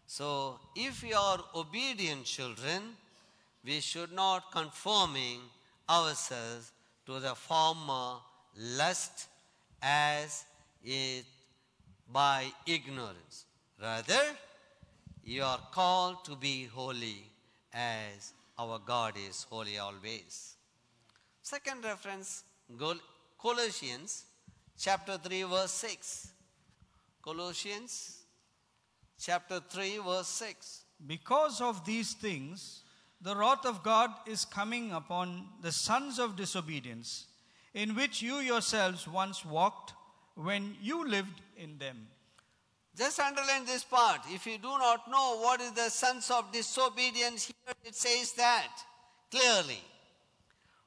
[0.05, 2.81] So, if we are obedient children,
[3.63, 5.39] we should not conforming
[5.89, 6.71] ourselves
[7.05, 8.17] to the former
[8.57, 9.27] lust
[9.81, 10.43] as
[10.83, 11.25] it
[12.11, 13.45] by ignorance.
[13.81, 14.35] Rather,
[15.23, 17.23] you are called to be holy
[17.73, 20.55] as our God is holy always.
[21.41, 22.43] Second reference,
[23.41, 24.25] Colossians
[24.77, 26.31] chapter 3 verse 6.
[27.23, 28.23] Colossians
[29.19, 30.83] chapter 3 verse 6.
[31.05, 32.83] Because of these things,
[33.21, 37.27] the wrath of God is coming upon the sons of disobedience,
[37.73, 39.93] in which you yourselves once walked
[40.35, 42.07] when you lived in them.
[42.97, 44.21] Just underline this part.
[44.29, 48.71] If you do not know what is the sons of disobedience, here it says that
[49.29, 49.79] clearly.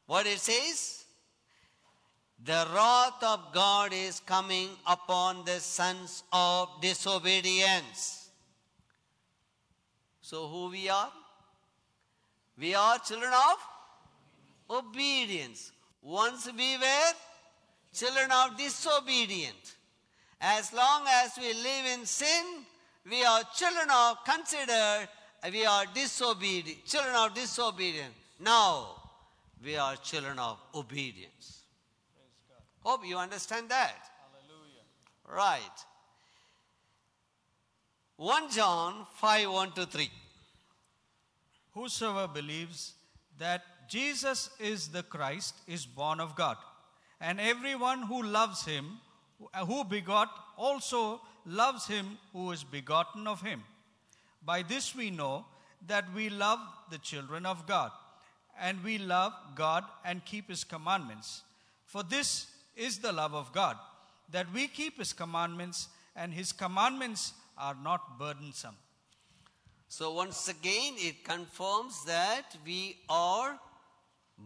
[0.07, 1.02] What it says?
[2.45, 8.31] The wrath of God is coming upon the sons of disobedience.
[10.21, 11.13] So, who we are?
[12.59, 15.71] We are children of obedience.
[16.03, 17.13] Once we were
[17.95, 19.77] children of disobedient.
[20.41, 22.45] As long as we live in sin,
[23.09, 25.09] we are children of considered
[25.51, 28.15] we are disobedient, children of disobedience.
[28.41, 29.03] Now
[29.65, 31.52] we are children of obedience.
[32.83, 33.95] Hope you understand that.
[35.29, 35.61] Right.
[38.17, 40.11] 1 John 5 1 to 3.
[41.75, 42.95] Whosoever believes
[43.39, 46.57] that Jesus is the Christ is born of God.
[47.21, 48.99] And everyone who loves him,
[49.67, 53.63] who begot, also loves him who is begotten of him.
[54.45, 55.45] By this we know
[55.87, 56.59] that we love
[56.91, 57.91] the children of God,
[58.61, 61.43] and we love God and keep his commandments.
[61.87, 63.77] For this is the love of God,
[64.31, 68.77] that we keep his commandments, and his commandments are not burdensome.
[69.89, 73.59] So once again, it confirms that we are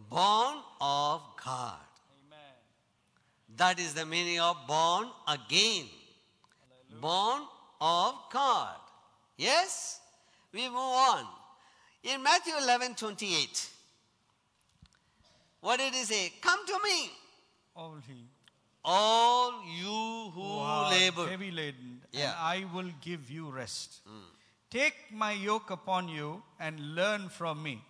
[0.09, 1.79] born of God.
[2.27, 2.55] Amen.
[3.55, 5.85] That is the meaning of born again.
[6.99, 7.43] Born
[7.79, 8.75] of God.
[9.37, 10.01] Yes?
[10.53, 11.25] We move on.
[12.03, 13.69] In Matthew 11 28,
[15.61, 16.33] what did he say?
[16.41, 17.11] Come to me,
[17.77, 18.17] All he
[18.89, 21.27] all you who, who are labor.
[21.27, 22.29] heavy laden, Yeah.
[22.29, 23.99] and I will give you rest.
[24.69, 27.81] Take my yoke upon you and learn from me,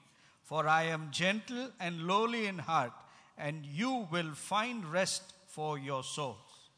[0.43, 2.93] for I am gentle and lowly in heart,
[3.38, 6.71] and you will find rest for your souls.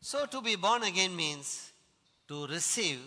[0.00, 1.72] So to be born again means
[2.28, 3.00] to receive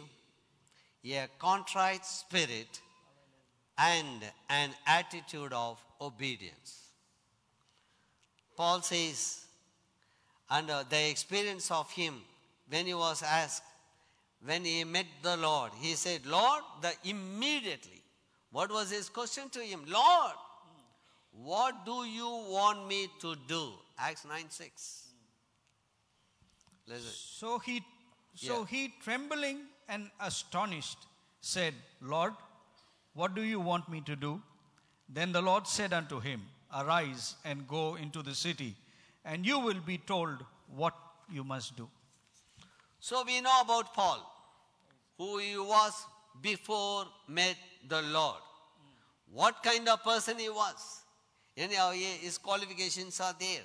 [1.05, 2.81] a contrite spirit
[3.77, 6.82] and an attitude of obedience.
[8.55, 9.45] Paul says,
[10.49, 12.21] under uh, the experience of him
[12.69, 13.63] when he was asked,
[14.45, 18.01] when he met the Lord, he said, Lord, the immediately.
[18.51, 19.85] What was his question to him?
[19.87, 20.33] Lord,
[21.31, 23.71] what do you want me to do?
[23.97, 25.07] Acts 9 6.
[26.87, 27.11] Listen.
[27.11, 27.81] So he,
[28.35, 28.65] so Yeah.
[28.65, 30.97] he, trembling and astonished,
[31.41, 32.33] said, Lord,
[33.13, 34.41] what do you want me to do?
[35.09, 38.75] Then the Lord said unto him, Arise and go into the city,
[39.25, 40.43] and you will be told
[40.75, 40.93] what
[41.31, 41.87] you must do.
[42.99, 44.19] So we know about Paul,
[45.17, 46.05] who he was
[46.41, 47.57] before met
[47.87, 48.41] the Lord.
[49.31, 51.01] What kind of person he was.
[51.55, 53.61] Anyhow, his qualifications are there.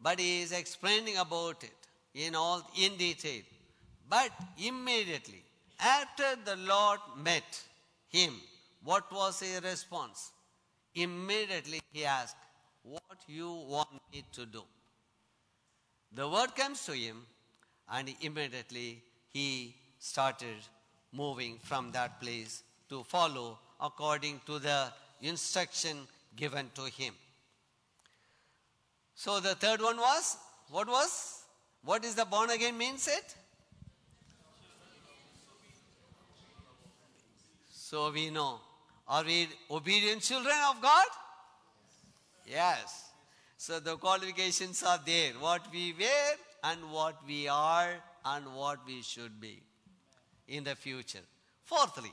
[0.00, 1.70] But he is explaining about it
[2.14, 3.42] in all in detail.
[4.08, 5.42] But immediately,
[5.78, 7.62] after the Lord met
[8.08, 8.34] him,
[8.84, 10.32] what was his response?
[10.96, 12.36] Immediately he asked,
[12.82, 14.62] What you want me to do?
[16.12, 17.18] The word comes to him,
[17.90, 20.56] and immediately he started
[21.12, 24.90] moving from that place to follow according to the
[25.20, 25.98] instruction
[26.34, 27.12] given to him.
[29.14, 30.38] So the third one was
[30.70, 31.42] what was?
[31.84, 33.34] What is the born again means it?
[37.70, 38.60] So we know.
[39.08, 41.06] Are we obedient children of God?
[42.46, 43.10] Yes.
[43.56, 45.32] So the qualifications are there.
[45.34, 47.94] What we were and what we are
[48.24, 49.62] and what we should be
[50.48, 51.24] in the future.
[51.64, 52.12] Fourthly,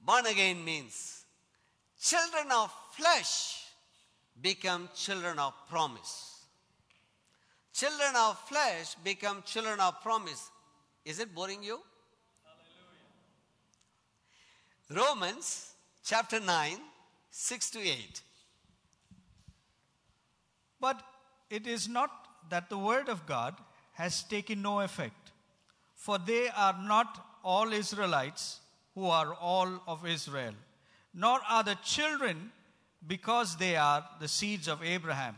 [0.00, 1.24] born again means
[2.00, 3.64] children of flesh
[4.40, 6.44] become children of promise.
[7.72, 10.50] Children of flesh become children of promise.
[11.04, 11.80] Is it boring you?
[14.94, 15.72] Romans
[16.04, 16.78] chapter 9,
[17.30, 18.20] 6 to 8.
[20.80, 21.02] But
[21.50, 22.10] it is not
[22.50, 23.56] that the word of God
[23.94, 25.32] has taken no effect,
[25.96, 28.60] for they are not all Israelites
[28.94, 30.52] who are all of Israel,
[31.12, 32.52] nor are the children
[33.06, 35.36] because they are the seeds of Abraham.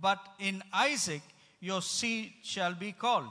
[0.00, 1.22] But in Isaac
[1.60, 3.30] your seed shall be called.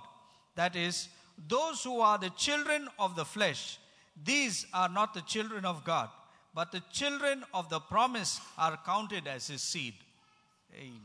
[0.56, 1.10] That is,
[1.48, 3.78] those who are the children of the flesh,
[4.24, 6.10] these are not the children of God,
[6.54, 9.94] but the children of the promise are counted as his seed.
[10.76, 11.02] Amen.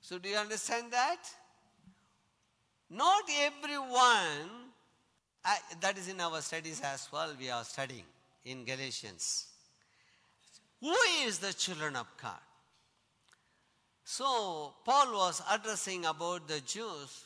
[0.00, 1.18] So, do you understand that?
[2.90, 4.70] Not everyone,
[5.44, 8.04] I, that is in our studies as well, we are studying
[8.44, 9.46] in Galatians.
[10.80, 10.94] Who
[11.24, 12.38] is the children of God?
[14.04, 17.24] So, Paul was addressing about the Jews,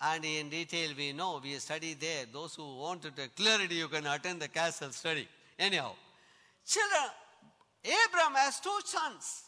[0.00, 2.24] and in detail we know, we study there.
[2.32, 5.28] Those who wanted a clarity, you can attend the castle study.
[5.58, 5.92] Anyhow,
[6.66, 7.10] children,
[7.84, 9.42] Abraham has two sons.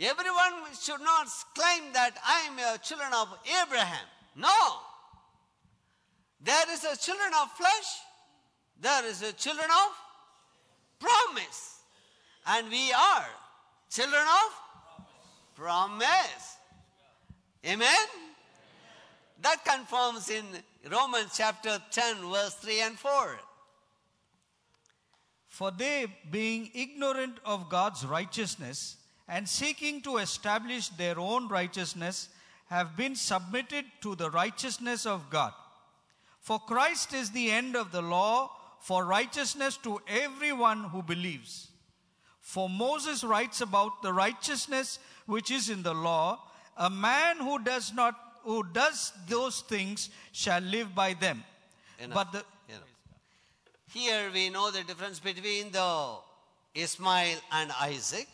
[0.00, 3.28] Everyone should not claim that I am a children of
[3.62, 4.06] Abraham.
[4.36, 4.48] No.
[6.40, 8.00] There is a children of flesh.
[8.80, 11.80] There is a children of promise.
[12.46, 13.26] And we are
[13.90, 15.04] children of
[15.56, 16.56] promise.
[17.66, 18.27] Amen?
[19.40, 20.44] That confirms in
[20.90, 23.38] Romans chapter 10, verse 3 and 4.
[25.48, 28.96] For they, being ignorant of God's righteousness
[29.28, 32.28] and seeking to establish their own righteousness,
[32.66, 35.52] have been submitted to the righteousness of God.
[36.40, 41.68] For Christ is the end of the law for righteousness to everyone who believes.
[42.40, 46.40] For Moses writes about the righteousness which is in the law,
[46.76, 51.44] a man who does not who does those things shall live by them.
[51.98, 52.14] Enough.
[52.14, 52.44] But the
[52.74, 52.92] Enough.
[53.92, 56.16] Here we know the difference between the
[56.74, 58.26] Ismail and Isaac.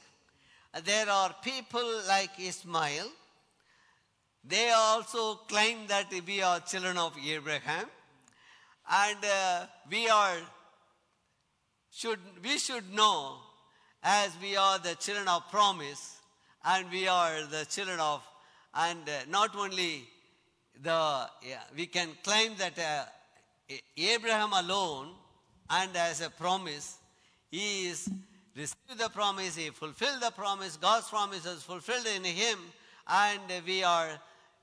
[0.84, 3.08] There are people like Ismail.
[4.44, 7.86] They also claim that we are children of Abraham.
[8.88, 10.36] And uh, we are
[11.90, 13.38] should we should know
[14.04, 16.18] as we are the children of promise
[16.64, 18.22] and we are the children of
[18.76, 20.04] and uh, not only
[20.82, 23.04] the yeah, we can claim that uh,
[23.96, 25.08] abraham alone
[25.70, 26.98] and as a promise
[27.50, 28.08] he is
[28.56, 32.58] received the promise he fulfilled the promise god's promise is fulfilled in him
[33.08, 34.10] and we are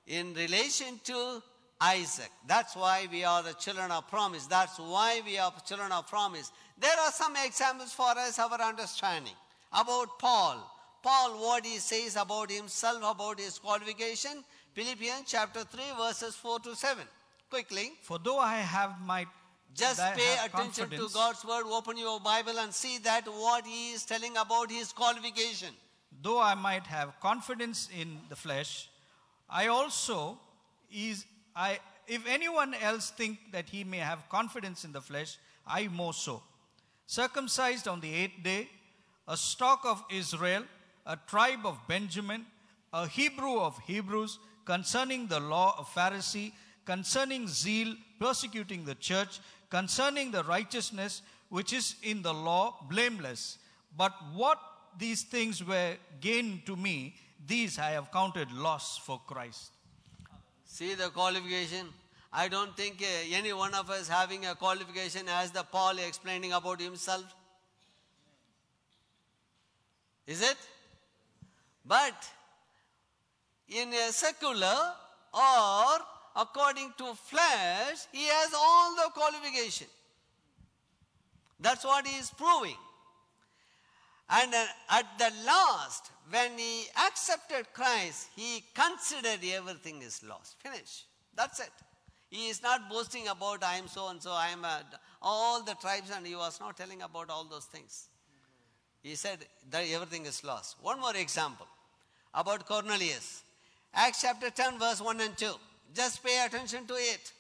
[0.08, 1.42] in relation to
[1.82, 2.30] Isaac.
[2.48, 4.46] That's why we are the children of promise.
[4.46, 6.52] That's why we are children of promise.
[6.80, 9.34] There are some examples for us, our understanding.
[9.74, 10.71] About Paul.
[11.04, 14.44] Paul, what he says about himself, about his qualification.
[14.74, 17.04] Philippians chapter 3, verses 4 to 7.
[17.50, 17.92] Quickly.
[18.02, 19.26] for though I have my
[19.76, 21.66] Just pay attention to God's word.
[21.66, 25.74] Open your Bible and see that what he is telling about his qualification.
[26.22, 28.90] though I might have confidence in the flesh,
[29.50, 30.38] I also
[30.92, 31.26] is
[31.56, 36.14] I if anyone else think that he may have confidence in the flesh, I more
[36.14, 36.42] so.
[37.06, 38.70] Circumcised on the eighth day,
[39.28, 40.64] a stock of Israel,
[41.06, 42.46] a tribe of Benjamin,
[42.94, 46.54] a Hebrew of Hebrews, concerning the law of Pharisee,
[46.86, 49.40] concerning zeal, persecuting the church,
[49.70, 53.58] concerning the righteousness which is in the law, blameless.
[53.98, 54.60] But what
[54.98, 59.72] these things were gained to me, these I have counted loss for Christ.
[60.66, 61.88] See the qualification.
[62.32, 66.54] I don't think uh, any one of us having a qualification as the Paul explaining
[66.54, 67.26] about himself.
[70.26, 70.58] Is it?
[71.86, 72.30] But
[73.68, 74.94] in a secular
[75.34, 75.86] or
[76.36, 79.88] according to flesh, he has all the qualification.
[81.60, 82.78] That's what he is proving.
[84.30, 90.56] And uh, at the last, when he accepted Christ, he considered everything is lost.
[90.60, 91.06] Finish.
[91.36, 91.72] That's it.
[92.30, 94.86] He is not boasting about I am so and so, I am a,
[95.22, 98.08] all the tribes, and he was not telling about all those things.
[99.02, 99.40] He said
[99.70, 100.78] that everything is lost.
[100.82, 101.68] One more example
[102.34, 103.44] about Cornelius.
[103.94, 105.52] Acts chapter 10, verse 1 and 2.
[105.94, 107.34] Just pay attention to it.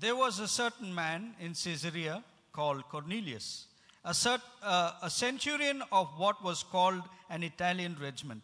[0.00, 3.66] There was a certain man in Caesarea called Cornelius,
[4.04, 8.42] a, cert, uh, a centurion of what was called an Italian regiment,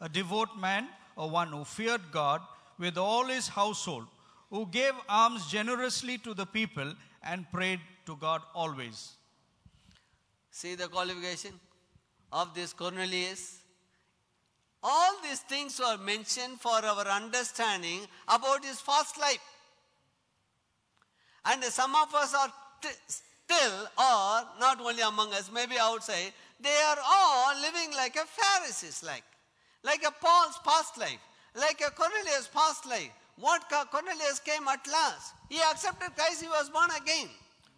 [0.00, 2.42] a devout man, or one who feared God
[2.78, 4.06] with all his household,
[4.50, 9.12] who gave alms generously to the people and prayed to God always.
[10.50, 11.52] See the qualification?
[12.32, 13.58] Of this Cornelius.
[14.82, 19.44] All these things were mentioned for our understanding about his past life.
[21.44, 26.76] And some of us are t- still, or not only among us, maybe outside, they
[26.88, 29.24] are all living like a Pharisees like,
[29.82, 31.20] like a Paul's past life,
[31.54, 33.10] like a Cornelius past life.
[33.36, 35.32] What Cornelius came at last.
[35.48, 37.28] He accepted Christ, he was born again.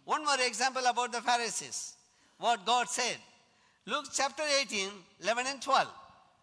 [0.03, 1.95] One more example about the Pharisees.
[2.37, 3.17] What God said.
[3.85, 4.89] Luke chapter 18,
[5.21, 5.87] 11 and 12.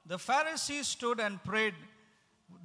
[0.05, 1.73] The Pharisee stood and prayed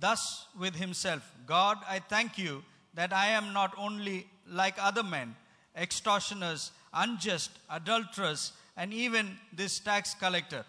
[0.01, 2.61] thus with himself God, I thank you
[2.93, 5.35] that I am not only like other men,
[5.77, 10.65] extortioners, unjust, adulterers, and even this tax collector.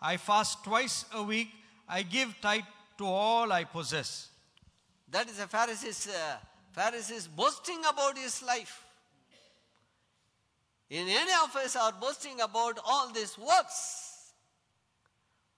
[0.00, 1.48] I fast twice a week,
[1.86, 2.62] I give tithe
[2.96, 4.28] to all I possess.
[5.10, 6.36] That is a Pharisee's, uh,
[6.72, 8.84] Pharisee's boasting about his life.
[10.90, 14.32] In any of us are boasting about all these works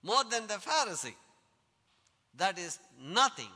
[0.03, 1.15] more than the Pharisee.
[2.37, 3.49] That is nothing.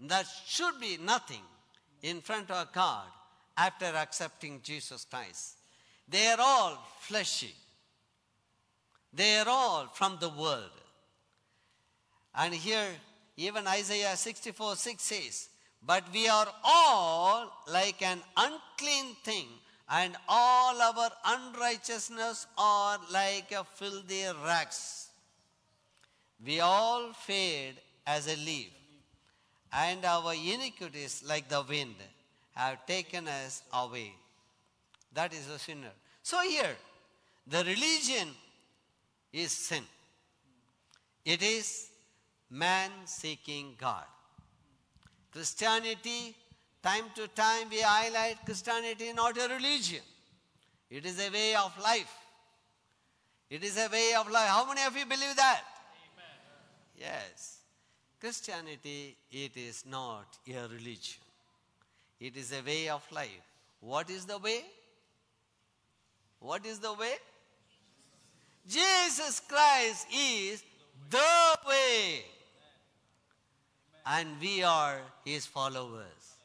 [0.00, 1.42] That should be nothing
[2.02, 3.06] in front of God
[3.56, 5.56] after accepting Jesus Christ.
[6.08, 7.54] They are all fleshy.
[9.12, 10.70] They are all from the world.
[12.34, 12.88] And here,
[13.36, 15.48] even Isaiah 64 6 says,
[15.82, 19.48] But we are all like an unclean thing,
[19.88, 25.08] and all our unrighteousness are like a filthy rags.
[26.44, 27.76] We all fade
[28.06, 28.70] as a leaf,
[29.72, 31.94] and our iniquities, like the wind,
[32.52, 34.12] have taken us away.
[35.12, 35.92] That is a sinner.
[36.22, 36.76] So here,
[37.46, 38.28] the religion
[39.32, 39.84] is sin.
[41.24, 41.88] It is
[42.50, 44.04] man seeking God.
[45.32, 46.34] Christianity,
[46.86, 50.04] time to time we highlight Christianity not a religion.
[50.88, 52.14] It is a way of life.
[53.50, 54.48] It is a way of life.
[54.48, 55.62] How many of you believe that?
[56.14, 57.08] Amen.
[57.08, 57.58] Yes.
[58.20, 61.22] Christianity, it is not a religion.
[62.20, 63.46] It is a way of life.
[63.80, 64.62] What is the way?
[66.38, 67.14] What is the way?
[68.68, 70.62] Jesus Christ is
[71.10, 72.22] the way.
[74.06, 76.35] And we are his followers.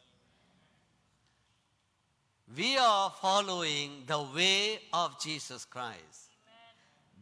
[2.55, 6.31] We are following the way of Jesus Christ.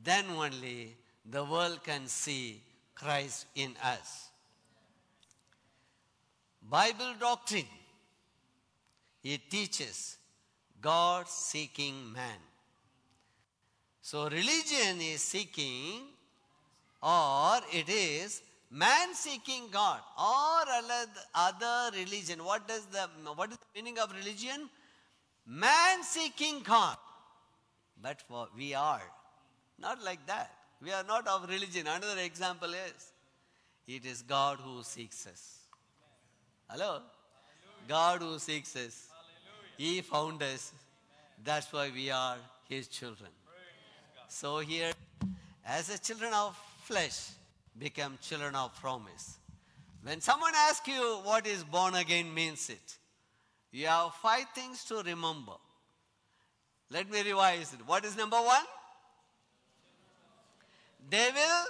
[0.03, 0.95] Then only
[1.29, 2.63] the world can see
[2.95, 4.29] Christ in us.
[6.67, 7.67] Bible doctrine
[9.23, 10.17] it teaches
[10.81, 12.39] God seeking man.
[14.01, 16.07] So religion is seeking
[17.03, 20.63] or it is man seeking God or
[21.35, 22.43] other religion.
[22.43, 24.69] What does the what is the meaning of religion?
[25.49, 26.97] Man seeking God.
[27.99, 29.01] But for we are
[29.79, 30.51] not like that.
[30.81, 31.87] We are not of religion.
[31.87, 33.11] Another example is
[33.87, 35.57] it is God who seeks us.
[36.69, 37.01] Hello?
[37.87, 39.07] God who seeks us.
[39.75, 40.71] He found us.
[41.43, 42.37] That's why we are
[42.69, 43.31] His children.
[44.27, 44.91] So here,
[45.65, 47.29] as a children of flesh,
[47.79, 49.37] become children of promise.
[50.03, 52.98] When someone asks you what is born again means it,
[53.71, 55.53] you have five things to remember.
[56.91, 57.79] Let me revise it.
[57.85, 58.65] What is number one?
[61.09, 61.65] Devil.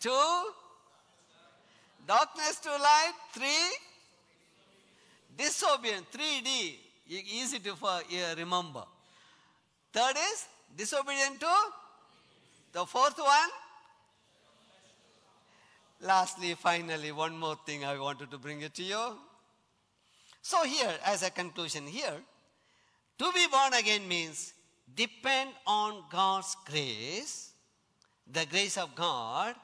[0.00, 0.52] Two.
[2.06, 3.12] Darkness to light.
[3.32, 3.76] Three
[5.38, 6.74] Disobedient, 3D,
[7.06, 7.72] easy to
[8.36, 8.82] remember.
[9.92, 11.54] Third is disobedient to
[12.72, 13.50] the fourth one.
[16.00, 19.16] Lastly, finally, one more thing I wanted to bring it to you.
[20.42, 22.20] So, here, as a conclusion, here,
[23.18, 24.54] to be born again means
[24.94, 27.50] depend on God's grace,
[28.30, 29.54] the grace of God,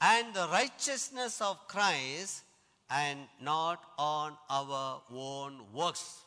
[0.00, 2.42] and the righteousness of Christ
[2.90, 6.22] and not on our own works.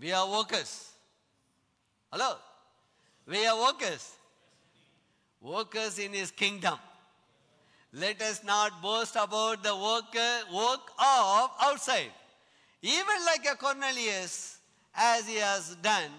[0.00, 0.92] We are workers.
[2.12, 2.36] Hello?
[3.26, 4.12] We are workers.
[5.40, 6.78] Workers in His kingdom.
[7.92, 10.14] Let us not boast about the work,
[10.52, 12.10] work of outside.
[12.82, 14.58] Even like a Cornelius,
[14.94, 16.10] as he has done,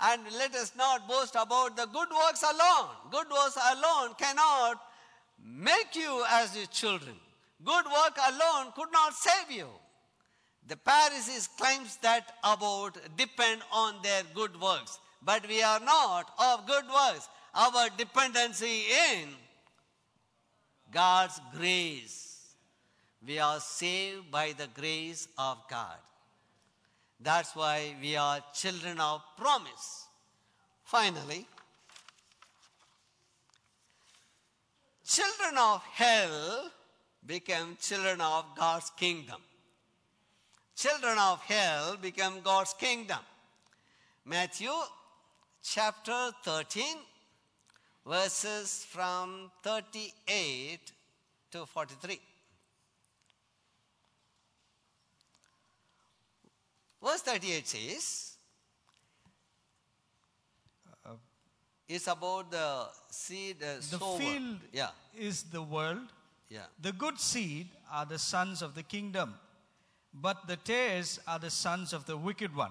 [0.00, 2.88] and let us not boast about the good works alone.
[3.10, 4.80] Good works alone cannot
[5.44, 7.14] make you as your children.
[7.64, 9.68] Good work alone could not save you.
[10.66, 16.66] The Pharisees claims that about depend on their good works, but we are not of
[16.66, 17.28] good works.
[17.54, 19.28] Our dependency in
[20.90, 22.31] God's grace.
[23.26, 25.98] We are saved by the grace of God.
[27.20, 30.06] That's why we are children of promise.
[30.84, 31.46] Finally,
[35.06, 36.70] children of hell
[37.24, 39.40] become children of God's kingdom.
[40.74, 43.20] Children of hell become God's kingdom.
[44.24, 44.72] Matthew
[45.62, 46.96] chapter 13,
[48.04, 50.80] verses from 38
[51.52, 52.18] to 43.
[57.02, 58.28] Verse 38 says,
[61.88, 64.18] it's about the seed uh, The sower.
[64.18, 65.98] field Yeah, is the world.
[66.48, 66.62] yeah.
[66.80, 69.34] The good seed are the sons of the kingdom,
[70.14, 72.70] but the tares are the sons of the wicked one.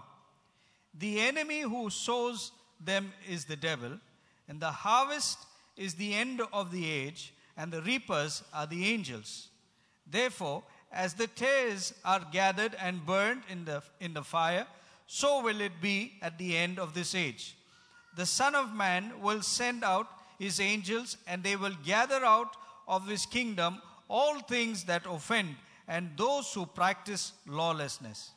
[0.97, 2.51] The enemy who sows
[2.83, 3.99] them is the devil,
[4.47, 5.37] and the harvest
[5.77, 9.49] is the end of the age, and the reapers are the angels.
[10.09, 14.67] Therefore, as the tares are gathered and burned in the, in the fire,
[15.07, 17.55] so will it be at the end of this age.
[18.15, 22.55] The Son of Man will send out his angels, and they will gather out
[22.87, 25.55] of his kingdom all things that offend
[25.87, 28.31] and those who practice lawlessness.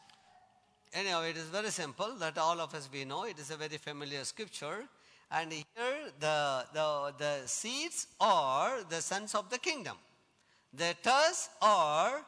[0.93, 3.25] Anyhow, it is very simple that all of us we know.
[3.25, 4.85] It is a very familiar scripture.
[5.31, 5.65] And here
[6.21, 9.97] the, the, the seeds are the sons of the kingdom.
[10.73, 12.25] The tares are,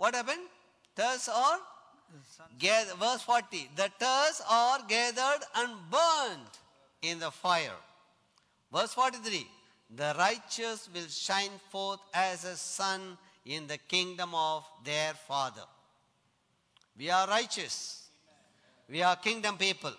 [0.00, 0.40] what happened?
[0.96, 1.58] Tares are,
[2.58, 6.54] gather, verse 40, the tares are gathered and burned
[7.02, 7.76] in the fire.
[8.72, 9.46] Verse 43,
[9.94, 15.66] the righteous will shine forth as a sun in the kingdom of their Father.
[16.98, 18.08] We are righteous.
[18.88, 19.92] We are kingdom people.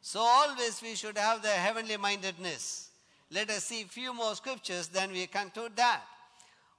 [0.00, 2.88] So always we should have the heavenly mindedness.
[3.30, 6.00] Let us see few more scriptures, then we conclude that.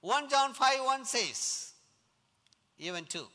[0.00, 1.69] 1 John 5 1 says,
[2.80, 3.26] even 2.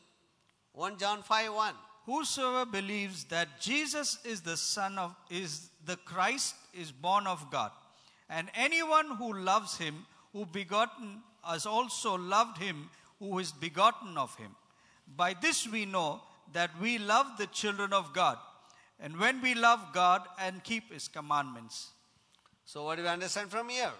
[0.72, 1.74] 1 John 5 1.
[2.04, 7.70] Whosoever believes that Jesus is the Son of is the Christ is born of God,
[8.28, 14.34] and anyone who loves him, who begotten has also loved him who is begotten of
[14.36, 14.54] him.
[15.16, 16.20] By this we know
[16.52, 18.38] that we love the children of God,
[19.00, 21.90] and when we love God and keep his commandments.
[22.64, 23.92] So what do we understand from here?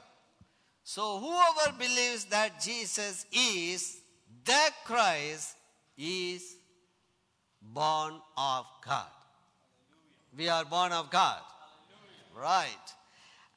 [0.83, 4.01] So whoever believes that Jesus is
[4.47, 5.57] the Christ
[5.99, 6.57] is
[7.61, 9.07] born of God.
[10.37, 11.41] We are born of God.
[12.39, 12.87] Right.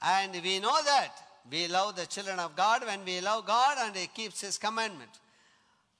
[0.01, 1.11] And we know that
[1.51, 5.11] we love the children of God when we love God and He keeps His commandment.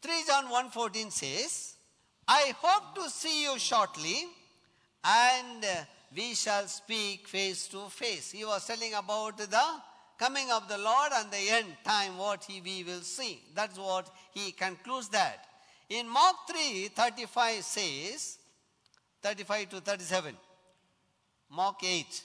[0.02, 1.76] 3 John 1.14 says,
[2.28, 4.26] I hope to see you shortly
[5.04, 5.66] and
[6.16, 8.32] we shall speak face to face.
[8.32, 9.48] He was telling about the
[10.20, 13.42] coming of the Lord and the end time, what he, we will see.
[13.56, 15.46] That's what he concludes that.
[15.90, 18.38] In Mark 3, 35 says,
[19.24, 20.36] 35 to 37,
[21.50, 22.24] Mark 8,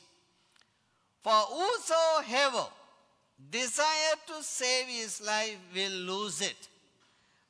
[1.23, 2.67] For whosoever
[3.51, 6.69] desire to save his life will lose it.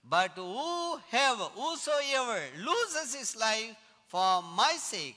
[0.09, 3.75] But whoever, whosoever loses his life
[4.07, 5.17] for my sake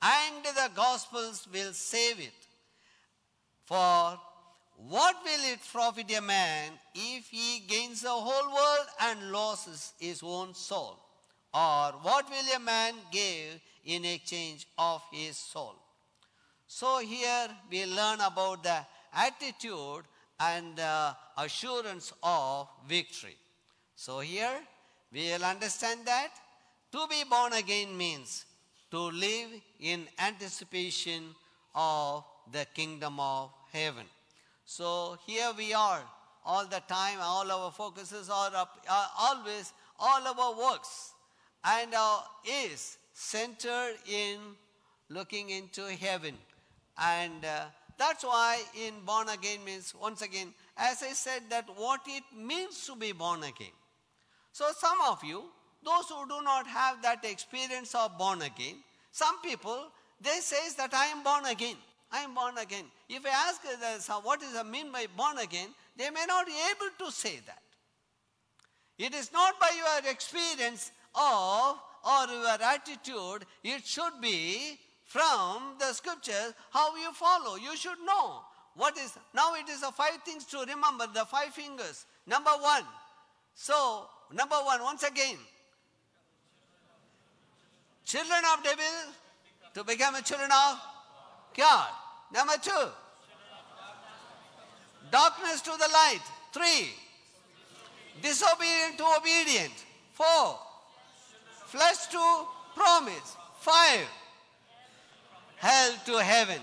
[0.00, 2.32] and the gospel's will save it.
[3.66, 4.18] For
[4.88, 10.22] what will it profit a man if he gains the whole world and loses his
[10.22, 10.98] own soul?
[11.52, 15.74] Or what will a man give in exchange of his soul?
[16.66, 18.78] So here we learn about the
[19.12, 20.04] attitude
[20.38, 20.80] and
[21.36, 23.36] assurance of victory.
[23.96, 24.60] So here
[25.12, 26.30] we will understand that
[26.92, 28.46] to be born again means
[28.92, 31.34] to live in anticipation
[31.74, 34.06] of the kingdom of heaven.
[34.70, 36.00] So here we are
[36.46, 38.78] all the time, all our focuses are up,
[39.18, 41.12] always, all our works
[41.64, 44.38] and uh, is centered in
[45.08, 46.36] looking into heaven.
[46.96, 47.64] And uh,
[47.98, 52.86] that's why in born again means, once again, as I said, that what it means
[52.86, 53.74] to be born again.
[54.52, 55.46] So some of you,
[55.84, 58.76] those who do not have that experience of born again,
[59.10, 59.88] some people,
[60.20, 61.76] they says that I am born again.
[62.12, 62.84] I am born again.
[63.08, 66.24] If I ask uh, them, so what is the mean by born again, they may
[66.26, 67.62] not be able to say that.
[68.98, 75.92] It is not by your experience of or your attitude, it should be from the
[75.92, 77.56] scriptures how you follow.
[77.56, 78.42] You should know
[78.74, 82.06] what is, now it is the five things to remember, the five fingers.
[82.26, 82.84] Number one,
[83.54, 85.36] so number one, once again,
[88.04, 88.84] children of devil
[89.74, 90.78] to become a children of
[91.56, 91.88] God.
[92.32, 92.88] Number two,
[95.10, 96.20] darkness to the light.
[96.52, 96.90] Three,
[98.22, 99.72] disobedient to obedient.
[100.12, 100.58] Four,
[101.66, 103.36] flesh to promise.
[103.60, 104.06] Five,
[105.56, 106.60] hell to heaven.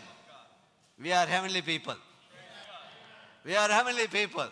[1.02, 1.96] We are heavenly people.
[3.46, 4.48] We are heavenly people.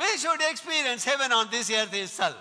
[0.00, 2.36] We should experience heaven on this earth itself.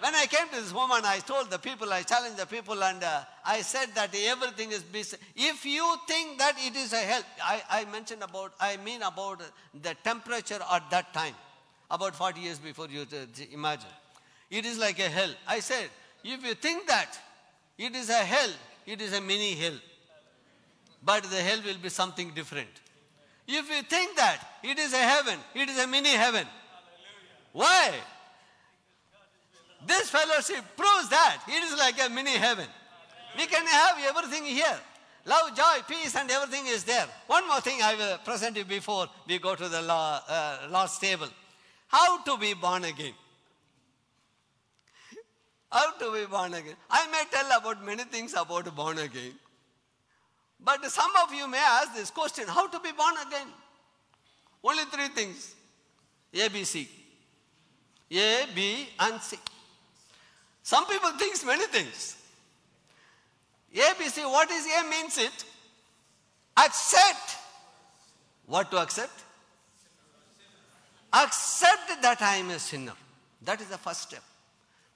[0.00, 3.02] When I came to this woman, I told the people, I challenged the people, and
[3.02, 7.22] uh, I said that everything is bes- If you think that it is a hell,
[7.42, 9.40] I, I mentioned about, I mean about
[9.82, 11.34] the temperature at that time,
[11.90, 13.88] about 40 years before you t- imagine.
[14.50, 15.30] It is like a hell.
[15.48, 15.88] I said,
[16.22, 17.18] if you think that
[17.78, 18.50] it is a hell,
[18.86, 19.78] it is a mini hell.
[21.02, 22.68] But the hell will be something different.
[23.48, 26.46] If you think that it is a heaven, it is a mini heaven.
[27.52, 27.94] Why?
[29.86, 32.66] This fellowship proves that it is like a mini heaven.
[33.36, 34.78] We can have everything here.
[35.24, 37.06] Love, joy, peace, and everything is there.
[37.26, 41.28] One more thing I will present you before we go to the uh, last table.
[41.88, 43.12] How to be born again.
[45.70, 46.76] How to be born again.
[46.90, 49.32] I may tell about many things about born again.
[50.60, 53.48] But some of you may ask this question how to be born again?
[54.62, 55.54] Only three things
[56.32, 56.88] A, B, C.
[58.10, 59.36] A, B, and C.
[60.66, 62.16] Some people think many things.
[63.72, 65.44] A, B, C, what is A means it?
[66.56, 67.36] Accept.
[68.46, 69.12] What to accept?
[71.12, 72.94] Accept that I am a sinner.
[73.42, 74.24] That is the first step.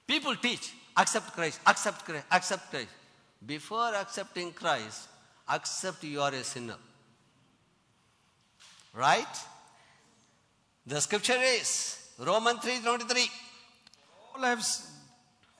[0.05, 2.89] People teach, accept Christ, accept Christ, accept Christ.
[3.45, 5.07] Before accepting Christ,
[5.47, 6.79] accept you are a sinner.
[8.93, 9.37] Right?
[10.85, 13.31] The scripture is Romans 3:23.
[14.35, 14.61] All have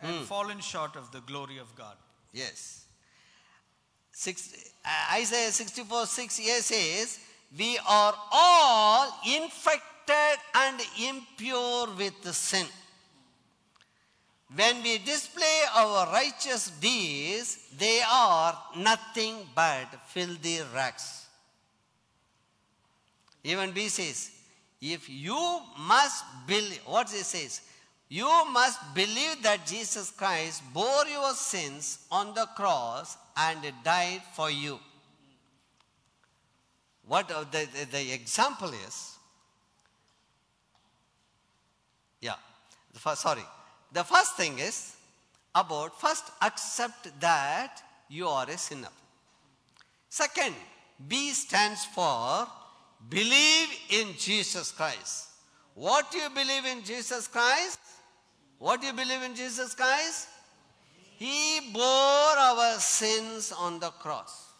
[0.02, 1.96] and fallen short of the glory of God.
[2.34, 2.86] Yes.
[4.12, 7.20] Six, uh, Isaiah 64 6a says,
[7.58, 12.68] We are all infected and impure with sin.
[14.54, 21.28] When we display our righteous deeds, they are nothing but filthy rags.
[23.44, 24.32] Even B says,
[24.82, 27.62] if you must believe, what it says,
[28.12, 34.52] you must believe that Jesus Christ bore your sins on the cross and died for
[34.52, 34.78] you.
[37.08, 39.16] What the, the, the example is,
[42.20, 42.36] yeah,
[43.16, 43.46] sorry.
[43.94, 44.98] The first thing is
[45.56, 48.90] about first accept that you are a sinner.
[50.10, 50.54] Second,
[51.08, 52.46] B stands for
[53.10, 55.30] believe in Jesus Christ.
[55.76, 57.80] What do you believe in Jesus Christ?
[58.62, 60.28] What do you believe in Jesus Christ?
[61.18, 64.52] He bore our sins on the cross.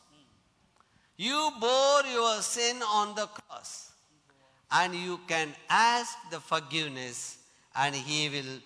[1.18, 3.92] You bore your sin on the cross.
[4.72, 7.38] And you can ask the forgiveness,
[7.76, 8.60] and He will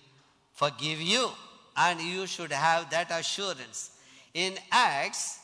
[0.54, 1.28] forgive you.
[1.76, 3.90] And you should have that assurance.
[4.32, 5.38] In Acts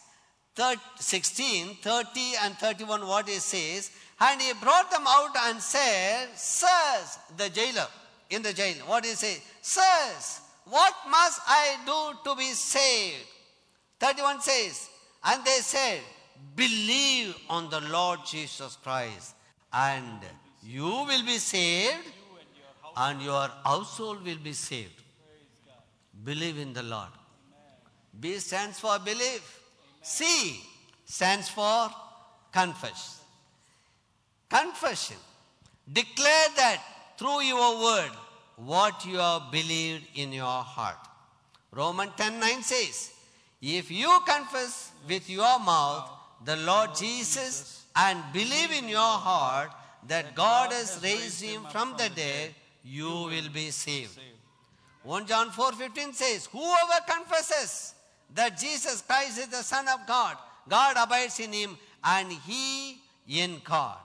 [1.00, 7.18] 16, 30 and 31, what it says, and he brought them out and said, Sirs,
[7.36, 7.88] the jailer
[8.32, 9.42] in the jail, what he say?
[9.60, 13.26] Sirs, what must I do to be saved?
[14.00, 14.88] 31 says,
[15.24, 16.00] and they said,
[16.56, 19.34] Believe on the Lord Jesus Christ,
[19.72, 20.20] and
[20.62, 22.10] you will be saved,
[22.96, 25.02] and your household will be saved.
[26.24, 27.08] Believe in the Lord.
[28.18, 29.42] B stands for believe.
[30.02, 30.60] C
[31.04, 31.88] stands for
[32.52, 33.20] confess.
[34.48, 35.16] Confession.
[35.90, 36.82] Declare that
[37.18, 38.10] through your word
[38.56, 40.98] what you have believed in your heart.
[41.70, 43.12] Romans 10 9 says,
[43.60, 46.10] If you confess with your mouth
[46.44, 49.70] the Lord Jesus and believe in your heart
[50.08, 52.54] that God has raised him from the dead,
[52.84, 54.18] you will be saved.
[55.04, 57.94] 1 John 4:15 says, Whoever confesses
[58.34, 60.36] that Jesus Christ is the Son of God,
[60.68, 63.98] God abides in him and he in God.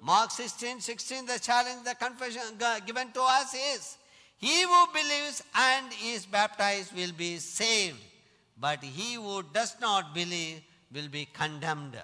[0.00, 3.98] Mark 16, 16, the challenge, the confession uh, given to us is,
[4.38, 7.98] He who believes and is baptized will be saved,
[8.60, 10.60] but he who does not believe
[10.92, 11.96] will be condemned.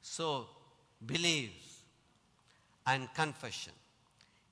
[0.00, 0.46] So,
[1.04, 1.52] believe
[2.86, 3.72] and confession.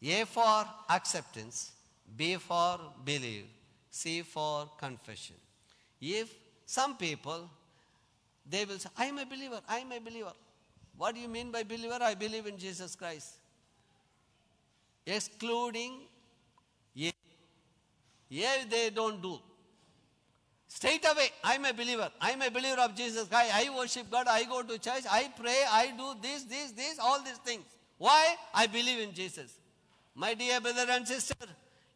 [0.02, 1.72] A for acceptance,
[2.16, 3.46] B for believe,
[3.90, 5.36] C for confession.
[6.00, 6.34] If
[6.66, 7.50] some people,
[8.48, 10.32] they will say, I am a believer, I am a believer.
[10.98, 11.98] What do you mean by believer?
[12.00, 13.34] I believe in Jesus Christ.
[15.06, 16.00] Excluding
[16.98, 17.12] A.
[18.30, 19.38] A they don't do.
[20.66, 22.10] Straight away, I'm a believer.
[22.20, 23.52] I'm a believer of Jesus Christ.
[23.54, 24.26] I worship God.
[24.28, 25.04] I go to church.
[25.10, 25.64] I pray.
[25.70, 27.64] I do this, this, this, all these things.
[27.96, 28.36] Why?
[28.52, 29.54] I believe in Jesus.
[30.14, 31.46] My dear brother and sister,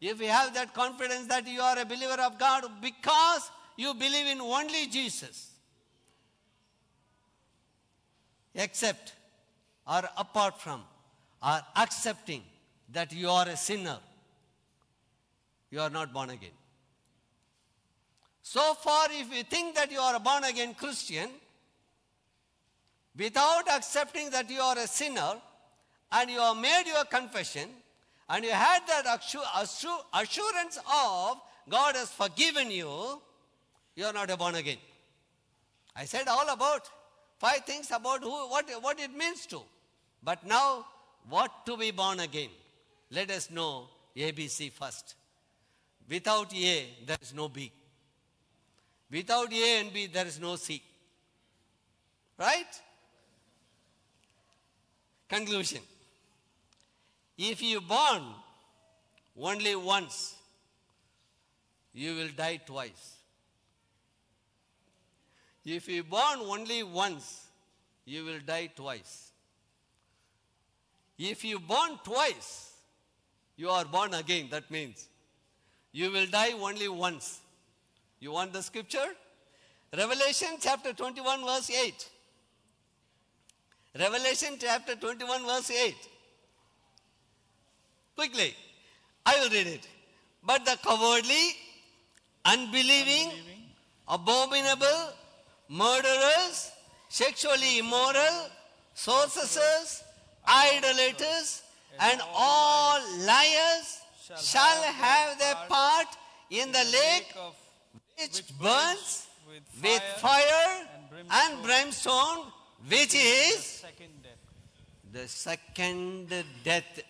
[0.01, 4.27] if you have that confidence that you are a believer of God because you believe
[4.27, 5.52] in only Jesus,
[8.55, 9.13] except
[9.87, 10.81] or apart from
[11.41, 12.43] or accepting
[12.91, 13.97] that you are a sinner,
[15.71, 16.51] you are not born again.
[18.41, 21.29] So far, if you think that you are a born again Christian,
[23.17, 25.35] without accepting that you are a sinner,
[26.11, 27.69] and you have made your confession,
[28.29, 33.21] and you had that assu- assu- assurance of God has forgiven you,
[33.95, 34.77] you are not a born again.
[35.95, 36.89] I said all about
[37.43, 39.59] five things about who, what, what it means to.
[40.23, 40.85] But now,
[41.27, 42.49] what to be born again?
[43.11, 45.15] Let us know ABC first.
[46.09, 47.69] Without A, there is no B.
[49.11, 50.81] Without A and B, there is no C.
[52.39, 52.81] Right?
[55.27, 55.81] Conclusion.
[57.37, 58.23] If you born
[59.37, 60.35] only once,
[61.93, 63.17] you will die twice.
[65.65, 67.47] If you born only once,
[68.05, 69.31] you will die twice.
[71.17, 72.73] If you born twice,
[73.55, 74.47] you are born again.
[74.51, 75.07] That means
[75.91, 77.39] you will die only once.
[78.19, 79.15] You want the scripture?
[79.95, 82.09] Revelation chapter 21, verse 8.
[83.99, 85.95] Revelation chapter 21, verse 8.
[88.15, 88.55] Quickly,
[89.25, 89.87] I will read it.
[90.43, 91.55] But the cowardly,
[92.43, 93.31] unbelieving,
[94.07, 95.13] abominable,
[95.69, 96.71] murderers,
[97.09, 98.49] sexually immoral,
[98.93, 100.03] sorcerers,
[100.47, 101.63] idolaters,
[101.99, 103.99] and all liars
[104.41, 106.07] shall have their part
[106.49, 107.35] in the lake
[108.19, 109.27] which burns
[109.81, 110.87] with fire
[111.29, 112.45] and brimstone,
[112.87, 113.83] which is
[115.11, 116.33] the second
[116.63, 117.01] death.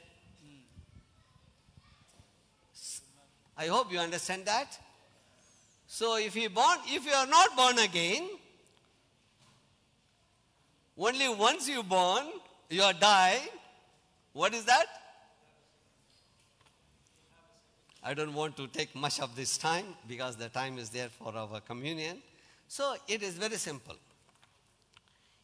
[3.56, 4.78] I hope you understand that.
[5.88, 8.28] So if you born, if you are not born again,
[10.98, 12.26] only once you born,
[12.70, 13.40] you are die.
[14.34, 14.86] What is that?
[18.04, 21.36] I don't want to take much of this time because the time is there for
[21.36, 22.18] our communion.
[22.68, 23.96] So it is very simple.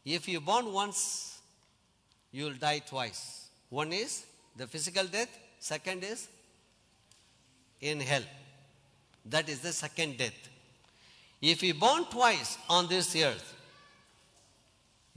[0.04, 1.40] If you born once,
[2.32, 3.48] you will die twice.
[3.70, 4.26] One is
[4.56, 6.28] the physical death, second is
[7.80, 8.22] in hell.
[9.26, 10.48] That is the second death.
[11.40, 13.49] If you born twice on this earth,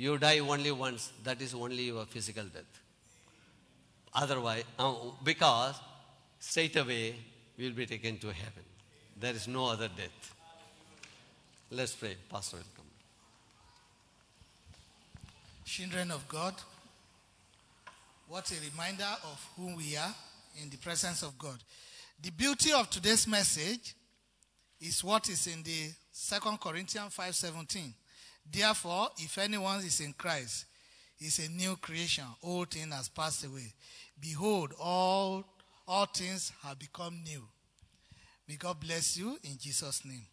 [0.03, 1.13] you die only once.
[1.23, 2.73] That is only your physical death.
[4.13, 4.93] Otherwise, uh,
[5.23, 5.75] because
[6.39, 7.15] straight away
[7.57, 8.65] we will be taken to heaven.
[9.19, 10.35] There is no other death.
[11.71, 12.17] Let's pray.
[12.29, 12.85] Pastor will come.
[15.63, 16.53] Children of God,
[18.27, 20.13] what a reminder of whom we are
[20.61, 21.57] in the presence of God.
[22.21, 23.95] The beauty of today's message
[24.81, 27.93] is what is in the 2 Corinthians 5:17.
[28.49, 30.65] Therefore, if anyone is in Christ,
[31.19, 32.25] is a new creation.
[32.43, 33.73] Old things has passed away.
[34.19, 35.45] Behold, all
[35.87, 37.43] all things have become new.
[38.47, 40.25] May God bless you in Jesus' name.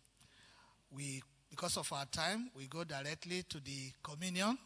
[0.90, 4.56] We because of our time, we go directly to the communion.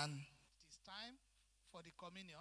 [0.00, 1.14] And it is time
[1.70, 2.38] for the communion.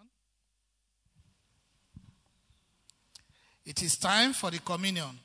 [3.65, 5.19] It is time for the communion.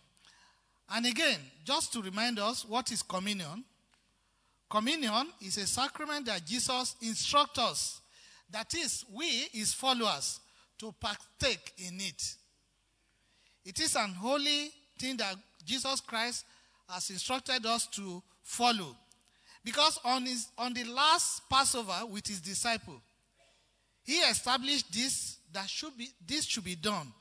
[0.91, 3.65] And again, just to remind us what is communion,
[4.71, 8.01] communion is a sacrament that Jesus instructs us,
[8.51, 10.41] that is, we, his followers,
[10.79, 12.35] to partake in it.
[13.65, 16.45] It is an holy thing that Jesus Christ
[16.89, 18.97] has instructed us to follow.
[19.63, 23.03] Because on, his, on the last Passover with his disciple,
[24.05, 27.13] he established this that should be this should be done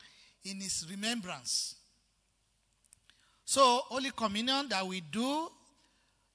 [0.45, 1.75] in his remembrance.
[3.49, 5.49] So Holy Communion that we do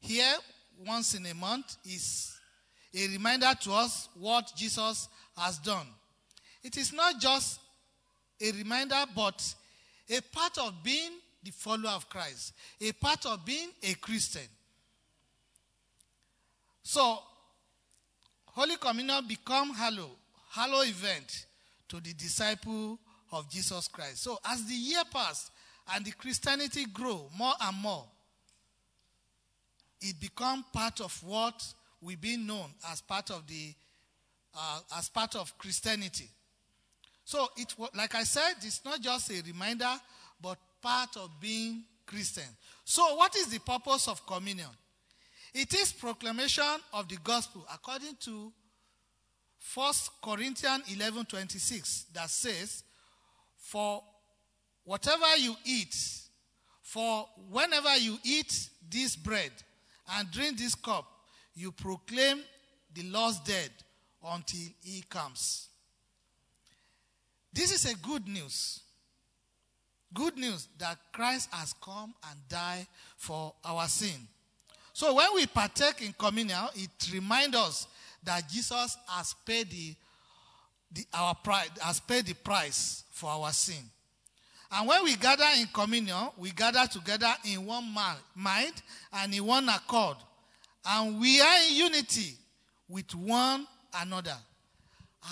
[0.01, 0.35] here
[0.83, 2.35] once in a month is
[2.95, 5.87] a reminder to us what Jesus has done.
[6.65, 7.61] It is not just
[8.41, 9.55] a reminder, but
[10.09, 11.11] a part of being
[11.45, 14.49] the follower of Christ, a part of being a Christian.
[16.83, 17.19] So,
[18.47, 20.13] Holy Communion become hallow,
[20.51, 21.45] hallow event
[21.89, 22.99] to the disciple
[23.31, 24.23] of Jesus Christ.
[24.23, 25.51] So, as the year passed
[25.95, 28.05] and the Christianity grow more and more,
[30.01, 31.63] it become part of what
[32.01, 33.73] we been known as part of the
[34.55, 36.29] uh, as part of Christianity.
[37.25, 39.93] So it like I said, it's not just a reminder,
[40.41, 42.45] but part of being Christian.
[42.85, 44.69] So what is the purpose of communion?
[45.55, 48.53] It is proclamation of the gospel according to
[49.75, 52.83] 1 Corinthians 11 26 that says,
[53.59, 54.03] For
[54.85, 55.97] whatever you eat,
[56.83, 59.51] for whenever you eat this bread
[60.15, 61.07] and drink this cup,
[61.55, 62.41] you proclaim
[62.95, 63.71] the Lord's dead
[64.25, 65.69] until he comes.
[67.53, 68.81] This is a good news.
[70.15, 74.29] Good news that Christ has come and died for our sin.
[74.93, 77.87] So when we partake in communion, it reminds us
[78.23, 79.95] that Jesus has paid the,
[80.93, 83.83] the our price, has paid the price for our sin.
[84.75, 87.95] And when we gather in communion, we gather together in one
[88.35, 88.73] mind
[89.13, 90.17] and in one accord.
[90.87, 92.35] And we are in unity
[92.89, 94.37] with one another.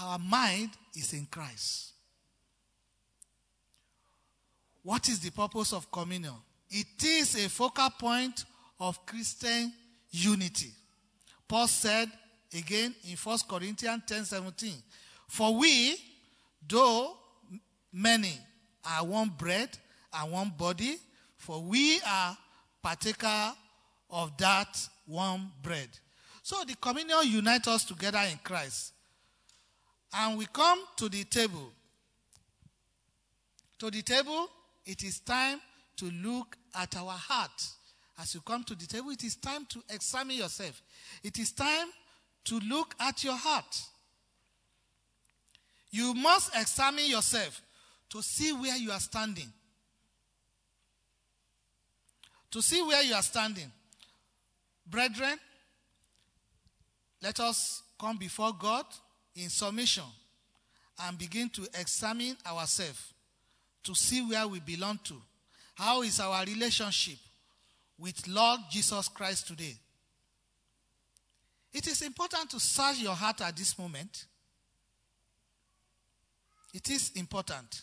[0.02, 1.92] Our mind is in Christ.
[4.82, 6.34] What is the purpose of communion?
[6.68, 8.44] It is a focal point
[8.78, 9.72] of Christian
[10.10, 10.70] unity.
[11.48, 12.10] Paul said
[12.54, 14.72] again in 1 Corinthians 10 17,
[15.28, 15.96] For we,
[16.68, 17.16] though
[17.92, 18.38] many,
[18.84, 19.68] are one bread
[20.12, 20.96] and one body,
[21.36, 22.36] for we are
[22.82, 23.52] partaker
[24.10, 25.88] of that one bread.
[26.42, 28.92] So the communion unites us together in Christ.
[30.12, 31.70] And we come to the table.
[33.78, 34.48] To the table,
[34.84, 35.60] it is time
[35.96, 37.68] to look at our heart.
[38.20, 40.82] As you come to the table, it is time to examine yourself.
[41.22, 41.88] It is time
[42.44, 43.82] to look at your heart.
[45.90, 47.62] You must examine yourself
[48.10, 49.50] to see where you are standing.
[52.50, 53.70] To see where you are standing.
[54.86, 55.38] Brethren,
[57.22, 58.84] let us come before God
[59.36, 60.04] in submission
[61.02, 63.14] and begin to examine ourselves
[63.84, 65.14] to see where we belong to.
[65.74, 67.18] How is our relationship
[67.98, 69.76] with Lord Jesus Christ today?
[71.72, 74.26] It is important to search your heart at this moment.
[76.74, 77.82] It is important.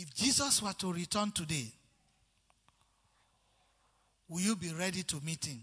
[0.00, 1.66] If Jesus were to return today,
[4.28, 5.60] will you be ready to meet him?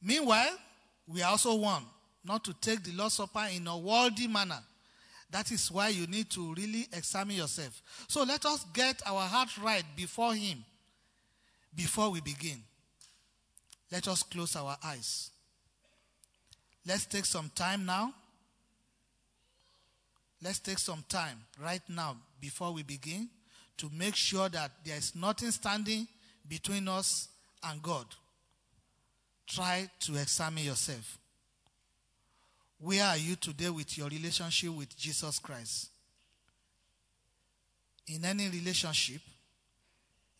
[0.00, 0.56] Meanwhile,
[1.06, 1.82] we are also one
[2.24, 4.58] not to take the Lord's Supper in a worldly manner
[5.30, 7.82] that is why you need to really examine yourself.
[8.08, 10.64] So let us get our heart right before Him
[11.74, 12.62] before we begin.
[13.90, 15.30] Let us close our eyes.
[16.86, 18.14] Let's take some time now.
[20.42, 23.28] Let's take some time right now before we begin
[23.78, 26.06] to make sure that there is nothing standing
[26.48, 27.28] between us
[27.64, 28.06] and God.
[29.46, 31.18] Try to examine yourself.
[32.78, 35.88] Where are you today with your relationship with Jesus Christ?
[38.06, 39.20] In any relationship,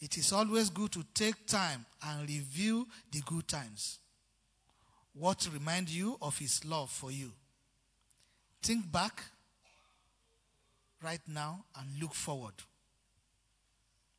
[0.01, 3.99] it is always good to take time and review the good times.
[5.14, 7.32] What remind you of his love for you?
[8.62, 9.22] Think back
[11.03, 12.55] right now and look forward.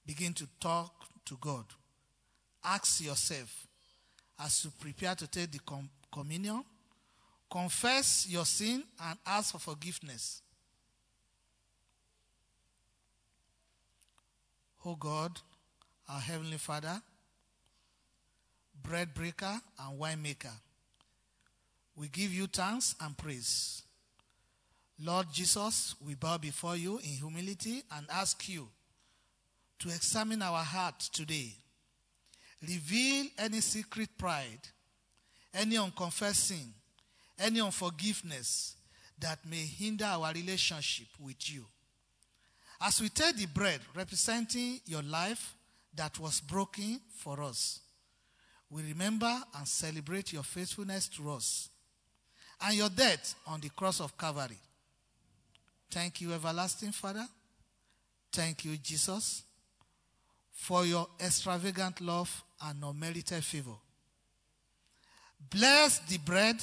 [0.06, 0.94] Begin to talk
[1.26, 1.66] to God.
[2.64, 3.68] Ask yourself
[4.40, 6.64] as you prepare to take the com- communion
[7.50, 10.42] confess your sin and ask for forgiveness.
[14.86, 15.40] Oh God,
[16.08, 17.02] our Heavenly Father,
[18.82, 20.54] bread breaker and wine maker,
[21.96, 23.82] we give you thanks and praise.
[25.00, 28.68] Lord Jesus, we bow before you in humility and ask you
[29.80, 31.54] to examine our heart today.
[32.62, 34.68] Reveal any secret pride,
[35.54, 36.74] any unconfessed sin,
[37.38, 38.76] any unforgiveness
[39.20, 41.64] that may hinder our relationship with you.
[42.82, 45.56] As we take the bread representing your life
[45.96, 47.80] that was broken for us,
[48.70, 51.70] we remember and celebrate your faithfulness to us
[52.62, 54.58] and your death on the cross of Calvary.
[55.90, 57.26] Thank you, everlasting Father.
[58.32, 59.44] Thank you, Jesus,
[60.52, 63.76] for your extravagant love and unmerited favor.
[65.50, 66.62] Bless the bread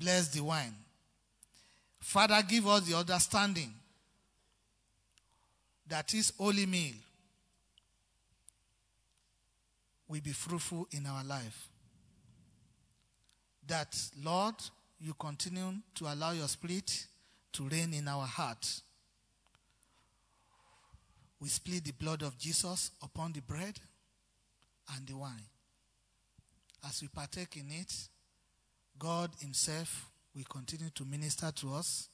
[0.00, 0.74] bless the wine.
[2.00, 3.72] Father, give us the understanding
[5.86, 6.94] that is holy meal
[10.08, 11.68] will be fruitful in our life.
[13.66, 14.54] That, Lord,
[15.00, 17.06] you continue to allow your spirit
[17.52, 18.66] to reign in our heart.
[21.40, 23.78] We split the blood of Jesus upon the bread
[24.94, 25.48] and the wine.
[26.86, 27.92] As we partake in it,
[28.98, 32.08] God Himself will continue to minister to us.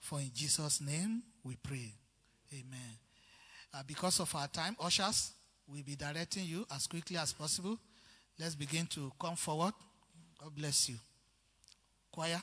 [0.00, 1.92] For in Jesus' name we pray.
[2.52, 2.98] Amen.
[3.74, 5.32] Uh, because of our time, ushers
[5.68, 7.78] we'll be directing you as quickly as possible.
[8.38, 9.74] Let's begin to come forward.
[10.38, 10.96] God bless you.
[12.10, 12.42] Choir.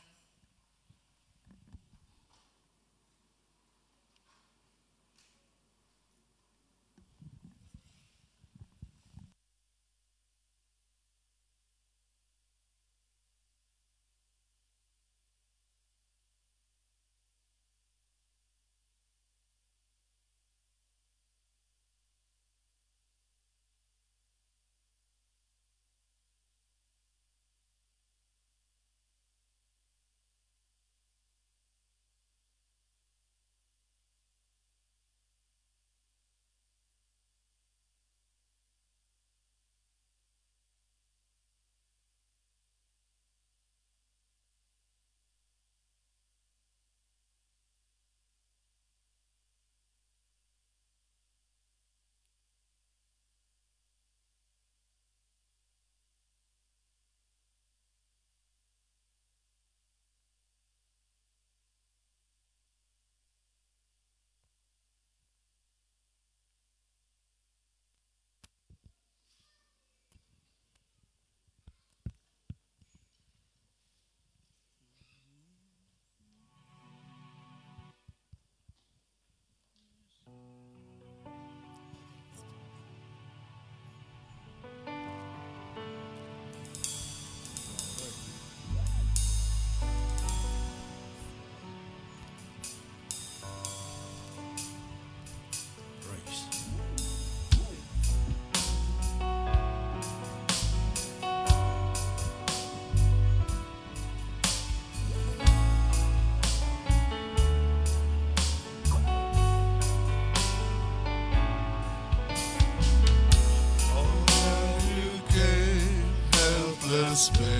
[117.20, 117.59] Christmas.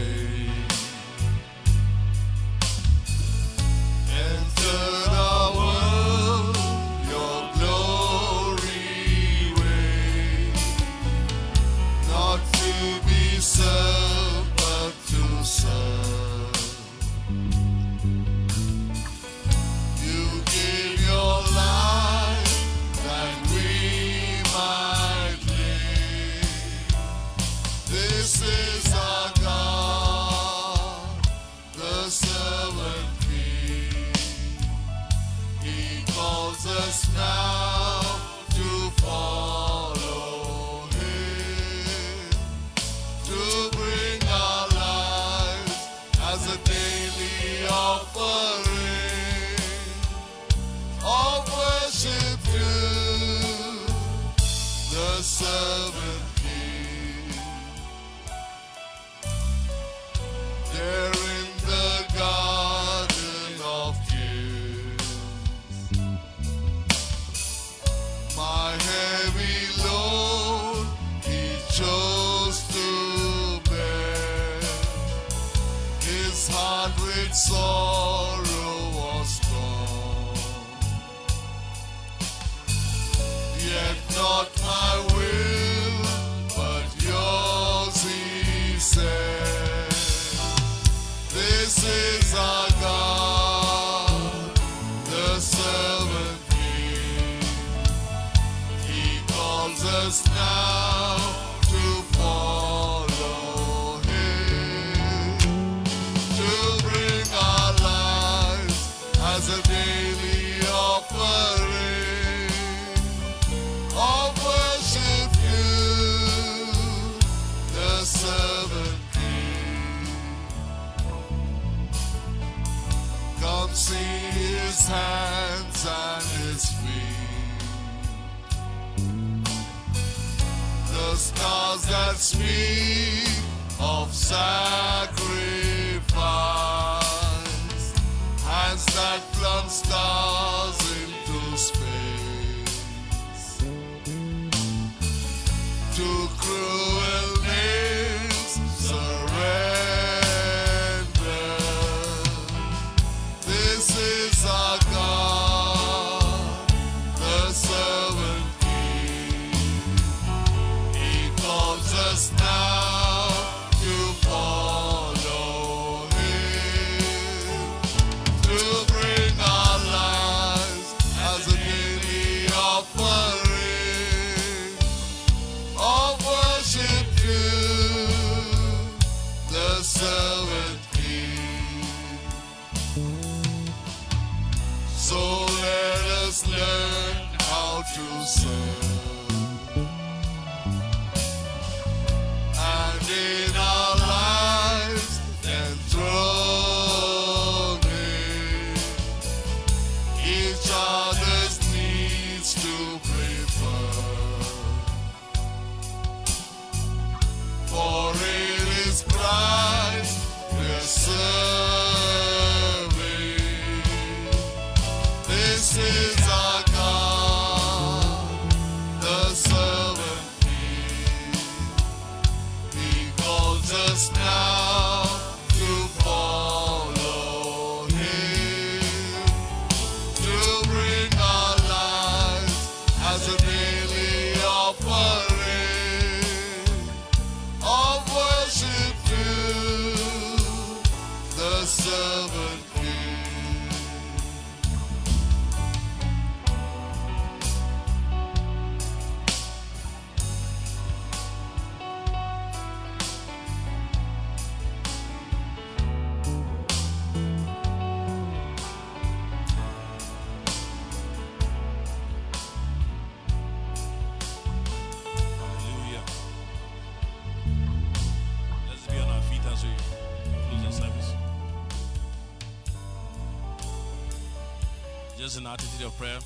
[275.80, 276.20] capacity of prayer,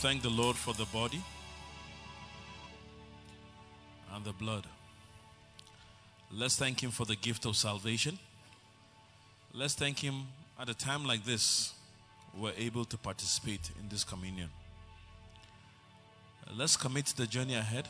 [0.00, 1.22] thank the Lord for the body
[4.14, 4.64] and the blood.
[6.32, 8.18] Let's thank Him for the gift of salvation.
[9.54, 10.26] Let's thank Him
[10.58, 11.74] at a time like this,
[12.36, 14.50] we're able to participate in this communion.
[16.56, 17.88] Let's commit the journey ahead.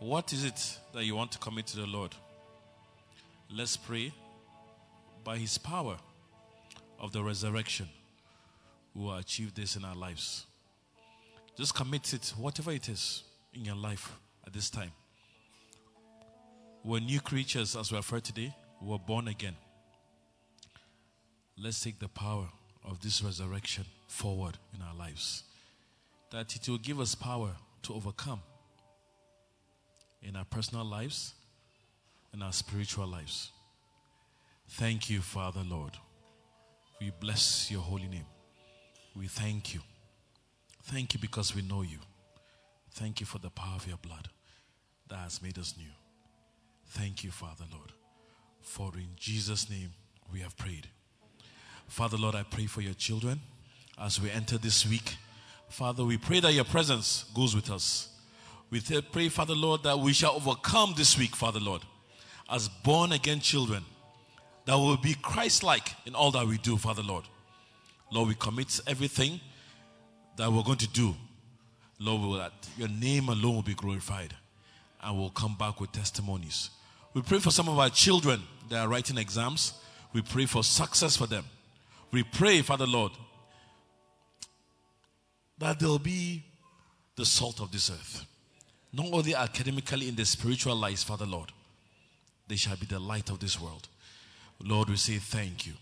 [0.00, 2.14] What is it that you want to commit to the Lord?
[3.54, 4.12] Let's pray
[5.24, 5.96] by His power
[6.98, 7.88] of the resurrection
[8.96, 10.46] we will achieve this in our lives.
[11.56, 14.92] Just commit it, whatever it is in your life at this time.
[16.82, 18.54] We're new creatures, as we have heard today.
[18.80, 19.56] We're born again.
[21.58, 22.48] Let's take the power
[22.84, 25.42] of this resurrection forward in our lives.
[26.30, 27.50] That it will give us power
[27.82, 28.40] to overcome
[30.22, 31.34] in our personal lives
[32.36, 33.50] in our spiritual lives.
[34.68, 35.92] Thank you, Father Lord.
[37.00, 38.26] We bless your holy name.
[39.16, 39.80] We thank you.
[40.84, 41.98] Thank you because we know you.
[42.92, 44.28] Thank you for the power of your blood
[45.08, 45.90] that has made us new.
[46.88, 47.92] Thank you, Father Lord.
[48.60, 49.92] For in Jesus' name
[50.32, 50.88] we have prayed.
[51.88, 53.40] Father Lord, I pray for your children
[53.98, 55.16] as we enter this week.
[55.68, 58.08] Father, we pray that your presence goes with us.
[58.70, 58.80] We
[59.12, 61.82] pray, Father Lord, that we shall overcome this week, Father Lord,
[62.50, 63.84] as born again children,
[64.64, 67.24] that will be Christ like in all that we do, Father Lord.
[68.10, 69.40] Lord, we commit everything
[70.36, 71.14] that we're going to do.
[71.98, 74.34] Lord, that your name alone will be glorified
[75.02, 76.70] and we'll come back with testimonies.
[77.14, 79.72] We pray for some of our children that are writing exams.
[80.12, 81.44] We pray for success for them.
[82.10, 83.12] We pray, Father Lord,
[85.58, 86.44] that they'll be
[87.16, 88.26] the salt of this earth.
[88.92, 91.52] Not only academically in the spiritual lives, Father Lord,
[92.48, 93.88] they shall be the light of this world.
[94.62, 95.72] Lord, we say thank you.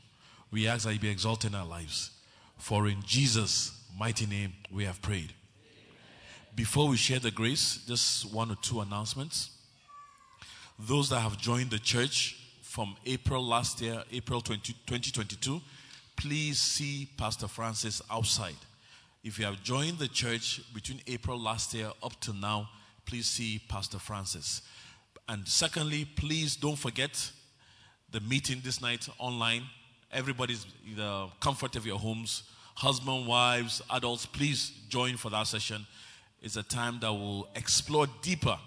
[0.54, 2.12] We ask that you be exalted in our lives.
[2.58, 5.32] For in Jesus' mighty name we have prayed.
[6.54, 9.50] Before we share the grace, just one or two announcements.
[10.78, 15.60] Those that have joined the church from April last year, April 20, 2022,
[16.14, 18.54] please see Pastor Francis outside.
[19.24, 22.68] If you have joined the church between April last year up to now,
[23.06, 24.62] please see Pastor Francis.
[25.28, 27.32] And secondly, please don't forget
[28.12, 29.64] the meeting this night online.
[30.14, 32.44] Everybody's in the comfort of your homes.
[32.76, 35.86] Husband, wives, adults, please join for that session.
[36.40, 38.58] It's a time that will explore deeper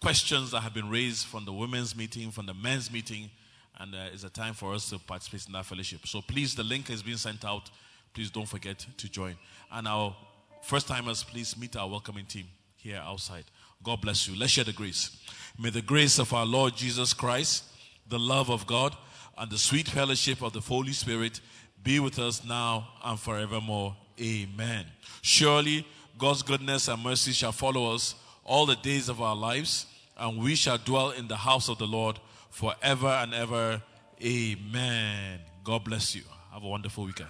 [0.00, 3.30] questions that have been raised from the women's meeting, from the men's meeting,
[3.78, 6.06] and uh, it's a time for us to participate in that fellowship.
[6.06, 7.70] So please, the link is being sent out.
[8.14, 9.36] Please don't forget to join.
[9.70, 10.16] And our
[10.62, 12.46] first timers, please meet our welcoming team
[12.76, 13.44] here outside.
[13.82, 14.38] God bless you.
[14.38, 15.16] Let's share the grace.
[15.58, 17.64] May the grace of our Lord Jesus Christ,
[18.08, 18.96] the love of God,
[19.38, 21.40] and the sweet fellowship of the Holy Spirit
[21.82, 23.96] be with us now and forevermore.
[24.20, 24.86] Amen.
[25.22, 25.86] Surely
[26.18, 28.14] God's goodness and mercy shall follow us
[28.44, 29.86] all the days of our lives,
[30.16, 32.18] and we shall dwell in the house of the Lord
[32.50, 33.82] forever and ever.
[34.24, 35.40] Amen.
[35.62, 36.22] God bless you.
[36.52, 37.28] Have a wonderful weekend.